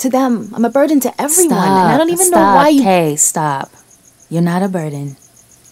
To 0.04 0.10
them, 0.10 0.50
I'm 0.54 0.66
a 0.66 0.70
burden 0.70 1.00
to 1.00 1.22
everyone. 1.22 1.58
and 1.58 1.64
I 1.64 1.98
don't 1.98 2.10
even 2.10 2.30
know 2.30 2.36
why 2.38 2.68
you 2.68 2.84
Kay, 2.84 3.16
stop. 3.16 3.72
You're 4.30 4.42
not 4.42 4.62
a 4.62 4.68
burden. 4.68 5.16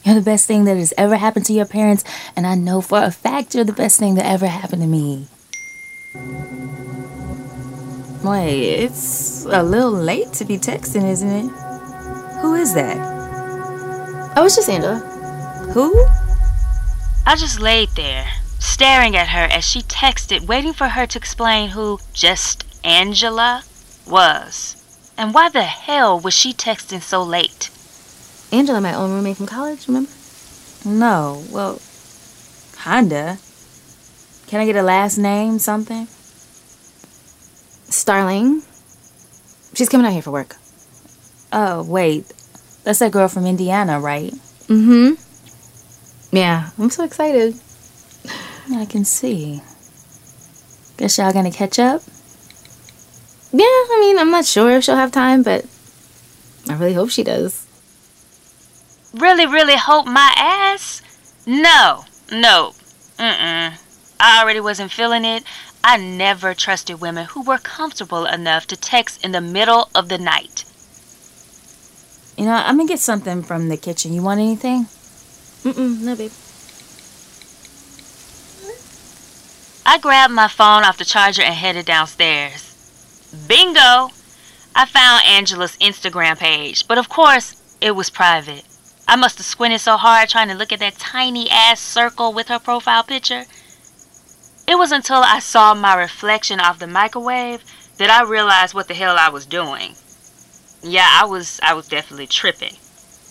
You're 0.05 0.15
the 0.15 0.21
best 0.21 0.47
thing 0.47 0.63
that 0.63 0.77
has 0.77 0.93
ever 0.97 1.17
happened 1.17 1.45
to 1.47 1.53
your 1.53 1.65
parents, 1.65 2.05
and 2.33 2.47
I 2.47 2.55
know 2.55 2.79
for 2.79 3.03
a 3.03 3.11
fact 3.11 3.53
you're 3.53 3.65
the 3.65 3.73
best 3.73 3.99
thing 3.99 4.15
that 4.15 4.25
ever 4.25 4.47
happened 4.47 4.83
to 4.83 4.87
me. 4.87 5.27
Wait, 8.23 8.83
it's 8.83 9.43
a 9.49 9.63
little 9.63 9.91
late 9.91 10.31
to 10.39 10.45
be 10.45 10.57
texting, 10.57 11.09
isn't 11.09 11.29
it? 11.29 11.49
Who 12.39 12.55
is 12.55 12.73
that? 12.73 12.95
I 14.37 14.39
was 14.39 14.55
just 14.55 14.69
Angela. 14.69 14.99
Who? 15.73 16.05
I 17.25 17.35
just 17.35 17.59
laid 17.59 17.89
there, 17.97 18.29
staring 18.59 19.17
at 19.17 19.27
her 19.27 19.53
as 19.53 19.65
she 19.65 19.81
texted, 19.81 20.47
waiting 20.47 20.71
for 20.71 20.87
her 20.87 21.05
to 21.05 21.17
explain 21.17 21.71
who 21.71 21.99
just 22.13 22.63
Angela 22.85 23.65
was. 24.07 24.77
And 25.17 25.33
why 25.33 25.49
the 25.49 25.63
hell 25.63 26.19
was 26.19 26.33
she 26.33 26.53
texting 26.53 27.01
so 27.01 27.21
late? 27.21 27.69
Angela, 28.51 28.81
my 28.81 28.95
old 28.95 29.11
roommate 29.11 29.37
from 29.37 29.47
college, 29.47 29.87
remember? 29.87 30.11
No, 30.83 31.43
well, 31.51 31.79
kinda. 32.83 33.37
Can 34.47 34.59
I 34.59 34.65
get 34.65 34.75
a 34.75 34.81
last 34.81 35.17
name, 35.17 35.59
something? 35.59 36.07
Starling. 37.89 38.63
She's 39.73 39.89
coming 39.89 40.05
out 40.05 40.13
here 40.13 40.21
for 40.21 40.31
work. 40.31 40.55
Oh, 41.53 41.83
wait. 41.83 42.33
That's 42.83 42.99
that 42.99 43.11
girl 43.11 43.27
from 43.27 43.45
Indiana, 43.45 43.99
right? 43.99 44.33
Mm-hmm. 44.67 46.35
Yeah, 46.35 46.71
I'm 46.79 46.89
so 46.89 47.03
excited. 47.03 47.59
I 48.73 48.85
can 48.85 49.05
see. 49.05 49.61
Guess 50.97 51.17
y'all 51.17 51.33
gonna 51.33 51.51
catch 51.51 51.77
up? 51.77 52.01
Yeah, 53.53 53.65
I 53.65 53.97
mean, 53.99 54.17
I'm 54.17 54.31
not 54.31 54.45
sure 54.45 54.71
if 54.71 54.85
she'll 54.85 54.95
have 54.95 55.11
time, 55.11 55.43
but 55.43 55.65
I 56.69 56.73
really 56.75 56.93
hope 56.93 57.09
she 57.09 57.23
does. 57.23 57.67
Really, 59.13 59.45
really 59.45 59.75
hope 59.75 60.05
my 60.05 60.33
ass? 60.37 61.01
No, 61.45 62.05
no, 62.31 62.73
mm-mm. 63.17 63.77
I 64.19 64.41
already 64.41 64.61
wasn't 64.61 64.91
feeling 64.91 65.25
it. 65.25 65.43
I 65.83 65.97
never 65.97 66.53
trusted 66.53 67.01
women 67.01 67.25
who 67.25 67.41
were 67.41 67.57
comfortable 67.57 68.25
enough 68.25 68.67
to 68.67 68.77
text 68.77 69.25
in 69.25 69.31
the 69.31 69.41
middle 69.41 69.89
of 69.93 70.07
the 70.07 70.17
night. 70.17 70.63
You 72.37 72.45
know, 72.45 72.53
I'm 72.53 72.77
gonna 72.77 72.87
get 72.87 72.99
something 72.99 73.43
from 73.43 73.67
the 73.67 73.77
kitchen. 73.77 74.13
You 74.13 74.21
want 74.21 74.39
anything? 74.39 74.85
Mm-mm, 75.63 76.01
no, 76.01 76.15
babe. 76.15 76.31
I 79.85 79.97
grabbed 79.97 80.33
my 80.33 80.47
phone 80.47 80.83
off 80.83 80.97
the 80.97 81.05
charger 81.05 81.41
and 81.41 81.55
headed 81.55 81.85
downstairs. 81.85 82.70
Bingo! 83.47 84.09
I 84.75 84.85
found 84.85 85.25
Angela's 85.25 85.77
Instagram 85.77 86.37
page, 86.37 86.87
but 86.87 86.97
of 86.97 87.09
course, 87.09 87.77
it 87.79 87.91
was 87.91 88.09
private. 88.09 88.63
I 89.07 89.15
must 89.15 89.37
have 89.37 89.45
squinted 89.45 89.81
so 89.81 89.97
hard 89.97 90.29
trying 90.29 90.49
to 90.49 90.53
look 90.53 90.71
at 90.71 90.79
that 90.79 90.97
tiny 90.97 91.49
ass 91.49 91.79
circle 91.79 92.33
with 92.33 92.47
her 92.49 92.59
profile 92.59 93.03
picture. 93.03 93.45
It 94.67 94.75
was 94.75 94.91
until 94.91 95.21
I 95.23 95.39
saw 95.39 95.73
my 95.73 95.95
reflection 95.95 96.59
off 96.59 96.79
the 96.79 96.87
microwave 96.87 97.63
that 97.97 98.09
I 98.09 98.23
realized 98.23 98.73
what 98.73 98.87
the 98.87 98.93
hell 98.93 99.17
I 99.17 99.29
was 99.29 99.45
doing. 99.45 99.95
Yeah, 100.81 101.07
I 101.11 101.25
was 101.25 101.59
I 101.63 101.73
was 101.73 101.87
definitely 101.87 102.27
tripping. 102.27 102.77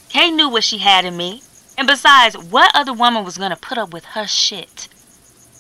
Kay 0.08 0.30
knew 0.30 0.48
what 0.48 0.64
she 0.64 0.78
had 0.78 1.04
in 1.04 1.16
me. 1.16 1.42
And 1.78 1.86
besides, 1.86 2.36
what 2.36 2.70
other 2.74 2.92
woman 2.92 3.24
was 3.24 3.38
gonna 3.38 3.56
put 3.56 3.78
up 3.78 3.92
with 3.92 4.04
her 4.06 4.26
shit? 4.26 4.88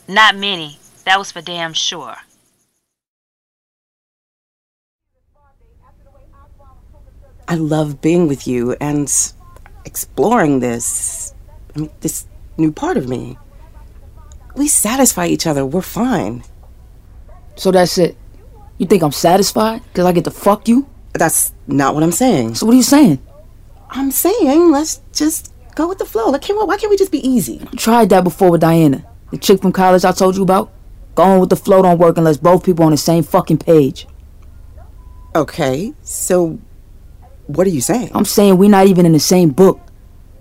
Not 0.06 0.36
many. 0.36 0.78
That 1.04 1.18
was 1.18 1.32
for 1.32 1.40
damn 1.40 1.72
sure. 1.72 2.16
I 7.50 7.56
love 7.56 8.00
being 8.00 8.28
with 8.28 8.46
you 8.46 8.76
and 8.80 9.12
exploring 9.84 10.60
this, 10.60 11.34
I 11.74 11.80
mean, 11.80 11.90
this 12.00 12.28
new 12.56 12.70
part 12.70 12.96
of 12.96 13.08
me. 13.08 13.38
We 14.54 14.68
satisfy 14.68 15.26
each 15.26 15.48
other. 15.48 15.66
We're 15.66 15.82
fine. 15.82 16.44
So 17.56 17.72
that's 17.72 17.98
it. 17.98 18.16
You 18.78 18.86
think 18.86 19.02
I'm 19.02 19.10
satisfied 19.10 19.82
because 19.82 20.06
I 20.06 20.12
get 20.12 20.22
to 20.24 20.30
fuck 20.30 20.68
you? 20.68 20.88
That's 21.12 21.52
not 21.66 21.92
what 21.94 22.04
I'm 22.04 22.12
saying. 22.12 22.54
So 22.54 22.66
what 22.66 22.72
are 22.72 22.76
you 22.76 22.84
saying? 22.84 23.18
I'm 23.90 24.12
saying 24.12 24.70
let's 24.70 25.00
just 25.12 25.52
go 25.74 25.88
with 25.88 25.98
the 25.98 26.04
flow. 26.04 26.30
Like, 26.30 26.42
can't, 26.42 26.68
why 26.68 26.76
can't 26.76 26.90
we 26.90 26.96
just 26.96 27.10
be 27.10 27.28
easy? 27.28 27.60
I 27.60 27.74
tried 27.74 28.10
that 28.10 28.22
before 28.22 28.52
with 28.52 28.60
Diana, 28.60 29.04
the 29.32 29.38
chick 29.38 29.60
from 29.60 29.72
college 29.72 30.04
I 30.04 30.12
told 30.12 30.36
you 30.36 30.44
about. 30.44 30.70
Going 31.16 31.40
with 31.40 31.50
the 31.50 31.56
flow 31.56 31.82
don't 31.82 31.98
work 31.98 32.16
unless 32.16 32.36
both 32.36 32.62
people 32.62 32.84
on 32.84 32.92
the 32.92 32.96
same 32.96 33.24
fucking 33.24 33.58
page. 33.58 34.06
Okay, 35.34 35.94
so 36.02 36.60
what 37.56 37.66
are 37.66 37.70
you 37.70 37.80
saying? 37.80 38.10
I'm 38.14 38.24
saying 38.24 38.58
we're 38.58 38.70
not 38.70 38.86
even 38.86 39.06
in 39.06 39.12
the 39.12 39.20
same 39.20 39.50
book. 39.50 39.80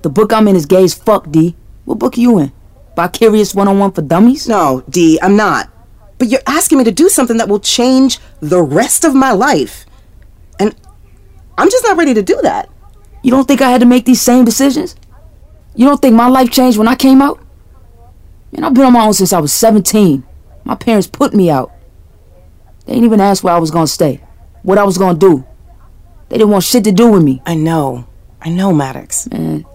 The 0.02 0.10
book 0.10 0.32
I'm 0.32 0.48
in 0.48 0.56
is 0.56 0.66
gay 0.66 0.84
as 0.84 0.94
fuck, 0.94 1.30
D. 1.30 1.56
What 1.86 2.00
book 2.00 2.18
are 2.18 2.22
you 2.22 2.40
in? 2.40 2.52
Vicarious 2.96 3.56
101 3.56 3.92
for 3.92 4.02
Dummies? 4.02 4.48
No, 4.48 4.84
D, 4.90 5.20
I'm 5.22 5.36
not. 5.36 5.70
But 6.18 6.28
you're 6.28 6.42
asking 6.48 6.78
me 6.78 6.84
to 6.84 6.92
do 6.92 7.10
something 7.10 7.38
that 7.38 7.48
will 7.48 7.60
change 7.60 8.20
the 8.42 8.62
rest 8.62 9.06
of 9.06 9.16
my 9.16 9.32
life. 9.32 9.86
And 10.60 10.76
I'm 11.58 11.70
just 11.70 11.86
not 11.86 11.98
ready 11.98 12.14
to 12.14 12.22
do 12.22 12.40
that. 12.42 12.70
You 13.24 13.32
don't 13.32 13.48
think 13.48 13.62
I 13.62 13.70
had 13.70 13.82
to 13.82 13.88
make 13.88 14.06
these 14.06 14.22
same 14.22 14.46
decisions? 14.46 14.96
You 15.76 15.86
don't 15.86 16.02
think 16.02 16.16
my 16.16 16.28
life 16.28 16.52
changed 16.52 16.78
when 16.78 16.88
I 16.88 16.96
came 16.96 17.22
out? 17.22 17.40
Man, 18.52 18.64
I've 18.64 18.74
been 18.74 18.86
on 18.86 18.94
my 18.94 19.06
own 19.06 19.14
since 19.14 19.32
I 19.32 19.40
was 19.40 19.54
17. 19.54 20.24
My 20.66 20.76
parents 20.76 21.08
put 21.08 21.34
me 21.34 21.50
out. 21.50 21.72
They 22.86 22.94
didn't 22.94 23.06
even 23.06 23.22
ask 23.22 23.44
where 23.44 23.54
I 23.54 23.60
was 23.60 23.72
gonna 23.72 23.88
stay, 23.88 24.22
what 24.64 24.78
I 24.78 24.84
was 24.84 24.98
gonna 24.98 25.18
do. 25.18 25.46
They 26.30 26.38
didn't 26.38 26.52
want 26.52 26.64
shit 26.64 26.84
to 26.84 26.92
do 26.92 27.12
with 27.12 27.24
me. 27.24 27.42
I 27.46 27.56
know. 27.56 28.08
I 28.42 28.50
know, 28.50 28.72
Maddox. 28.72 29.28
Man. 29.30 29.66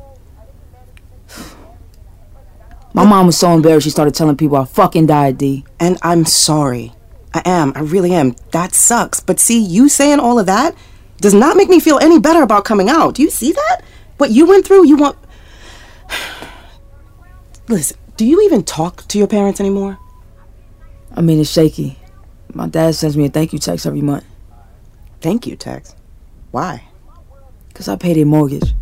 My 2.95 3.05
mom 3.05 3.27
was 3.27 3.37
so 3.37 3.53
embarrassed 3.53 3.85
she 3.85 3.91
started 3.91 4.15
telling 4.15 4.37
people 4.37 4.57
I 4.57 4.65
fucking 4.65 5.07
died, 5.07 5.37
D. 5.37 5.65
And 5.81 5.99
I'm 6.03 6.25
sorry. 6.25 6.93
I 7.35 7.43
am. 7.45 7.73
I 7.75 7.81
really 7.81 8.15
am. 8.15 8.37
That 8.53 8.73
sucks. 8.73 9.19
But 9.19 9.41
see, 9.41 9.61
you 9.61 9.89
saying 9.89 10.21
all 10.21 10.39
of 10.39 10.47
that 10.47 10.77
does 11.19 11.35
not 11.35 11.57
make 11.57 11.69
me 11.69 11.81
feel 11.81 11.99
any 11.99 12.21
better 12.21 12.43
about 12.43 12.65
coming 12.65 12.89
out. 12.89 13.17
Do 13.17 13.23
you 13.23 13.31
see 13.31 13.51
that? 13.51 13.83
What 14.19 14.31
you 14.31 14.47
went 14.47 14.65
through, 14.65 14.87
you 14.87 14.97
want. 14.97 15.19
Listen, 17.69 17.99
do 18.17 18.25
you 18.25 18.43
even 18.43 18.63
talk 18.63 19.09
to 19.09 19.19
your 19.19 19.27
parents 19.27 19.59
anymore? 19.59 19.99
I 21.17 21.21
mean, 21.21 21.41
it's 21.41 21.51
shaky. 21.51 21.99
My 22.53 22.69
dad 22.69 22.95
sends 22.95 23.17
me 23.17 23.27
a 23.27 23.29
thank 23.29 23.53
you 23.53 23.59
text 23.59 23.87
every 23.87 24.03
month. 24.03 24.25
Thank 25.21 25.47
you, 25.47 25.57
Tex. 25.57 25.97
Why? 26.55 26.85
Because 27.67 27.89
I 27.89 27.97
paid 27.97 28.15
their 28.15 28.25
mortgage. 28.25 28.75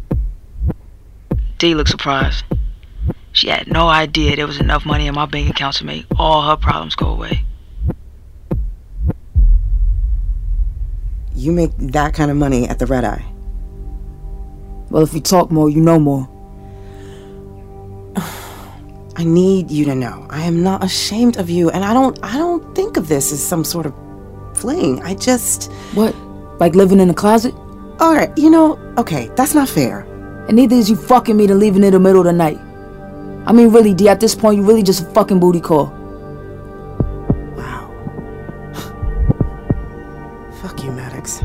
D 1.57 1.75
looked 1.75 1.89
surprised. 1.89 2.45
She 3.33 3.49
had 3.49 3.67
no 3.67 3.89
idea 3.89 4.37
there 4.37 4.47
was 4.47 4.61
enough 4.61 4.85
money 4.85 5.07
in 5.07 5.15
my 5.15 5.25
bank 5.25 5.49
account 5.49 5.77
to 5.77 5.87
make 5.87 6.05
all 6.19 6.43
her 6.51 6.57
problems 6.57 6.95
go 6.95 7.07
away. 7.07 7.47
You 11.35 11.53
make 11.53 11.71
that 11.79 12.13
kind 12.13 12.31
of 12.31 12.37
money 12.37 12.69
at 12.69 12.79
the 12.79 12.85
Red 12.85 13.05
Eye. 13.05 13.25
Well, 14.91 15.03
if 15.03 15.15
we 15.15 15.23
talk 15.23 15.51
more, 15.51 15.71
you 15.71 15.81
know 15.81 15.99
more. 15.99 16.29
I 19.17 19.25
need 19.25 19.71
you 19.71 19.87
to 19.87 19.95
know 19.95 20.27
I 20.29 20.43
am 20.43 20.63
not 20.63 20.85
ashamed 20.85 21.39
of 21.39 21.49
you, 21.49 21.71
and 21.71 21.87
I 21.87 21.95
don't. 21.95 22.19
I 22.23 22.37
don't 22.37 22.75
think 22.75 22.99
of 22.99 23.09
this 23.09 23.33
as 23.33 23.43
some 23.43 23.65
sort 23.65 23.87
of 23.87 23.95
fling. 24.53 25.01
I 25.01 25.15
just. 25.15 25.73
What? 25.95 26.15
Like 26.63 26.77
living 26.77 27.01
in 27.01 27.11
a 27.11 27.15
closet? 27.15 27.55
All 28.03 28.15
right, 28.15 28.37
you 28.37 28.51
know. 28.51 28.77
Okay, 28.99 29.31
that's 29.37 29.55
not 29.55 29.69
fair. 29.69 30.01
And 30.49 30.57
neither 30.57 30.75
is 30.75 30.91
you 30.91 30.97
fucking 30.97 31.37
me 31.37 31.47
to 31.47 31.55
leaving 31.55 31.85
in 31.85 31.93
the 31.93 32.01
middle 32.01 32.19
of 32.19 32.25
the 32.25 32.33
night. 32.33 32.59
I 33.47 33.53
mean, 33.53 33.71
really, 33.71 33.95
D, 33.95 34.09
at 34.09 34.19
this 34.19 34.35
point, 34.35 34.57
you 34.57 34.65
really 34.65 34.83
just 34.83 35.03
a 35.03 35.05
fucking 35.13 35.39
booty 35.39 35.61
call. 35.61 35.87
Wow. 37.57 37.87
Fuck 40.61 40.83
you, 40.83 40.91
Maddox. 40.91 41.39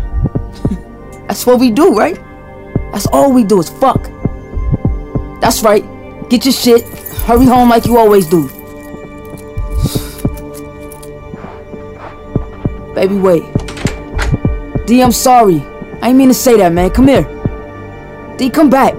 That's 1.28 1.46
what 1.46 1.60
we 1.60 1.70
do, 1.70 1.94
right? 1.94 2.20
That's 2.92 3.06
all 3.06 3.32
we 3.32 3.44
do 3.44 3.60
is 3.60 3.70
fuck. 3.70 4.10
That's 5.42 5.62
right. 5.62 5.84
Get 6.32 6.46
your 6.46 6.54
shit. 6.54 6.84
Hurry 7.28 7.46
home 7.46 7.70
like 7.70 7.86
you 7.86 8.00
always 8.00 8.28
do. 8.28 8.48
Baby, 12.96 13.20
wait. 13.20 13.44
D, 14.88 15.04
I'm 15.04 15.12
sorry. 15.12 15.64
I 16.02 16.10
ain't 16.10 16.18
mean 16.18 16.28
to 16.30 16.34
say 16.34 16.58
that, 16.58 16.72
man. 16.74 16.90
Come 16.92 17.08
here. 17.08 17.24
D, 18.38 18.50
come 18.50 18.70
back. 18.70 18.94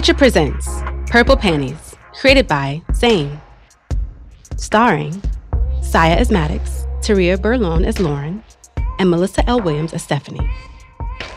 Stitcher 0.00 0.16
presents 0.16 0.80
Purple 1.08 1.36
Panties, 1.36 1.94
created 2.14 2.48
by 2.48 2.80
Zane. 2.94 3.38
Starring 4.56 5.20
Saya 5.82 6.14
as 6.14 6.30
Maddox, 6.30 6.86
Taria 7.02 7.36
Burlone 7.36 7.84
as 7.84 8.00
Lauren, 8.00 8.42
and 8.98 9.10
Melissa 9.10 9.46
L. 9.46 9.60
Williams 9.60 9.92
as 9.92 10.02
Stephanie. 10.02 10.50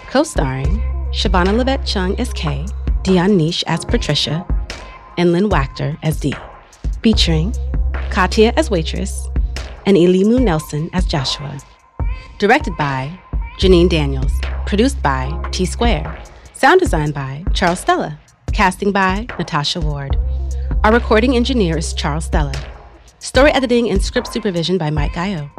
Co 0.07 0.23
starring 0.23 0.79
Shavana 1.11 1.61
Levette 1.61 1.85
Chung 1.85 2.17
as 2.17 2.31
Kay, 2.31 2.65
Dion 3.01 3.35
Niche 3.35 3.65
as 3.67 3.83
Patricia, 3.83 4.47
and 5.17 5.33
Lynn 5.33 5.49
Wachter 5.49 5.97
as 6.01 6.21
Dee. 6.21 6.33
Featuring 7.01 7.53
Katia 8.11 8.53
as 8.55 8.69
Waitress 8.69 9.27
and 9.85 9.97
Elimu 9.97 10.41
Nelson 10.41 10.89
as 10.93 11.05
Joshua. 11.05 11.59
Directed 12.39 12.77
by 12.77 13.11
Janine 13.59 13.89
Daniels. 13.89 14.31
Produced 14.65 15.03
by 15.03 15.37
T 15.51 15.65
Square. 15.65 16.17
Sound 16.53 16.79
designed 16.79 17.13
by 17.13 17.43
Charles 17.53 17.81
Stella. 17.81 18.17
Casting 18.53 18.91
by 18.91 19.25
Natasha 19.39 19.81
Ward. 19.81 20.15
Our 20.83 20.93
recording 20.93 21.35
engineer 21.35 21.75
is 21.75 21.91
Charles 21.91 22.25
Stella. 22.25 22.53
Story 23.17 23.51
editing 23.51 23.89
and 23.89 23.99
script 23.99 24.31
supervision 24.31 24.77
by 24.77 24.91
Mike 24.91 25.13
Gaio. 25.13 25.49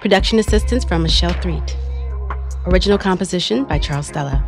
Production 0.00 0.40
assistance 0.40 0.84
from 0.84 1.04
Michelle 1.04 1.32
Threet. 1.34 1.76
Original 2.66 2.98
composition 2.98 3.62
by 3.64 3.78
Charles 3.78 4.08
Stella. 4.08 4.44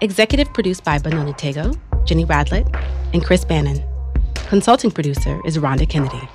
Executive 0.00 0.52
produced 0.52 0.82
by 0.82 0.98
Benoni 0.98 1.32
Tego, 1.34 1.78
Jenny 2.04 2.24
Radelet, 2.24 2.66
and 3.14 3.24
Chris 3.24 3.44
Bannon. 3.44 3.84
Consulting 4.34 4.90
producer 4.90 5.40
is 5.46 5.58
Rhonda 5.58 5.88
Kennedy. 5.88 6.28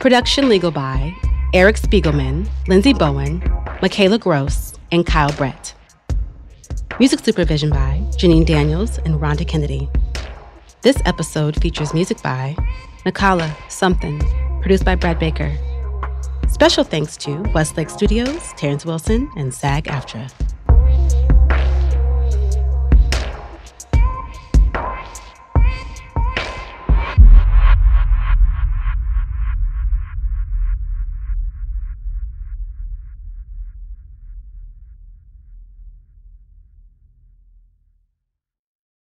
Production 0.00 0.50
legal 0.50 0.70
by 0.70 1.14
Eric 1.54 1.76
Spiegelman, 1.76 2.46
Lindsay 2.68 2.92
Bowen, 2.92 3.42
Michaela 3.80 4.18
Gross, 4.18 4.74
and 4.92 5.06
Kyle 5.06 5.32
Brett. 5.32 5.72
Music 6.98 7.20
supervision 7.20 7.70
by 7.70 8.02
Janine 8.18 8.44
Daniels 8.44 8.98
and 8.98 9.14
Rhonda 9.14 9.48
Kennedy. 9.48 9.88
This 10.82 10.96
episode 11.04 11.60
features 11.60 11.92
music 11.92 12.22
by 12.22 12.56
Nakala 13.04 13.54
Something, 13.70 14.18
produced 14.62 14.82
by 14.82 14.94
Brad 14.94 15.18
Baker. 15.18 15.52
Special 16.48 16.84
thanks 16.84 17.18
to 17.18 17.42
Westlake 17.54 17.90
Studios, 17.90 18.54
Terrence 18.56 18.86
Wilson, 18.86 19.30
and 19.36 19.52
SAG 19.52 19.84
AFTRA. 19.84 20.49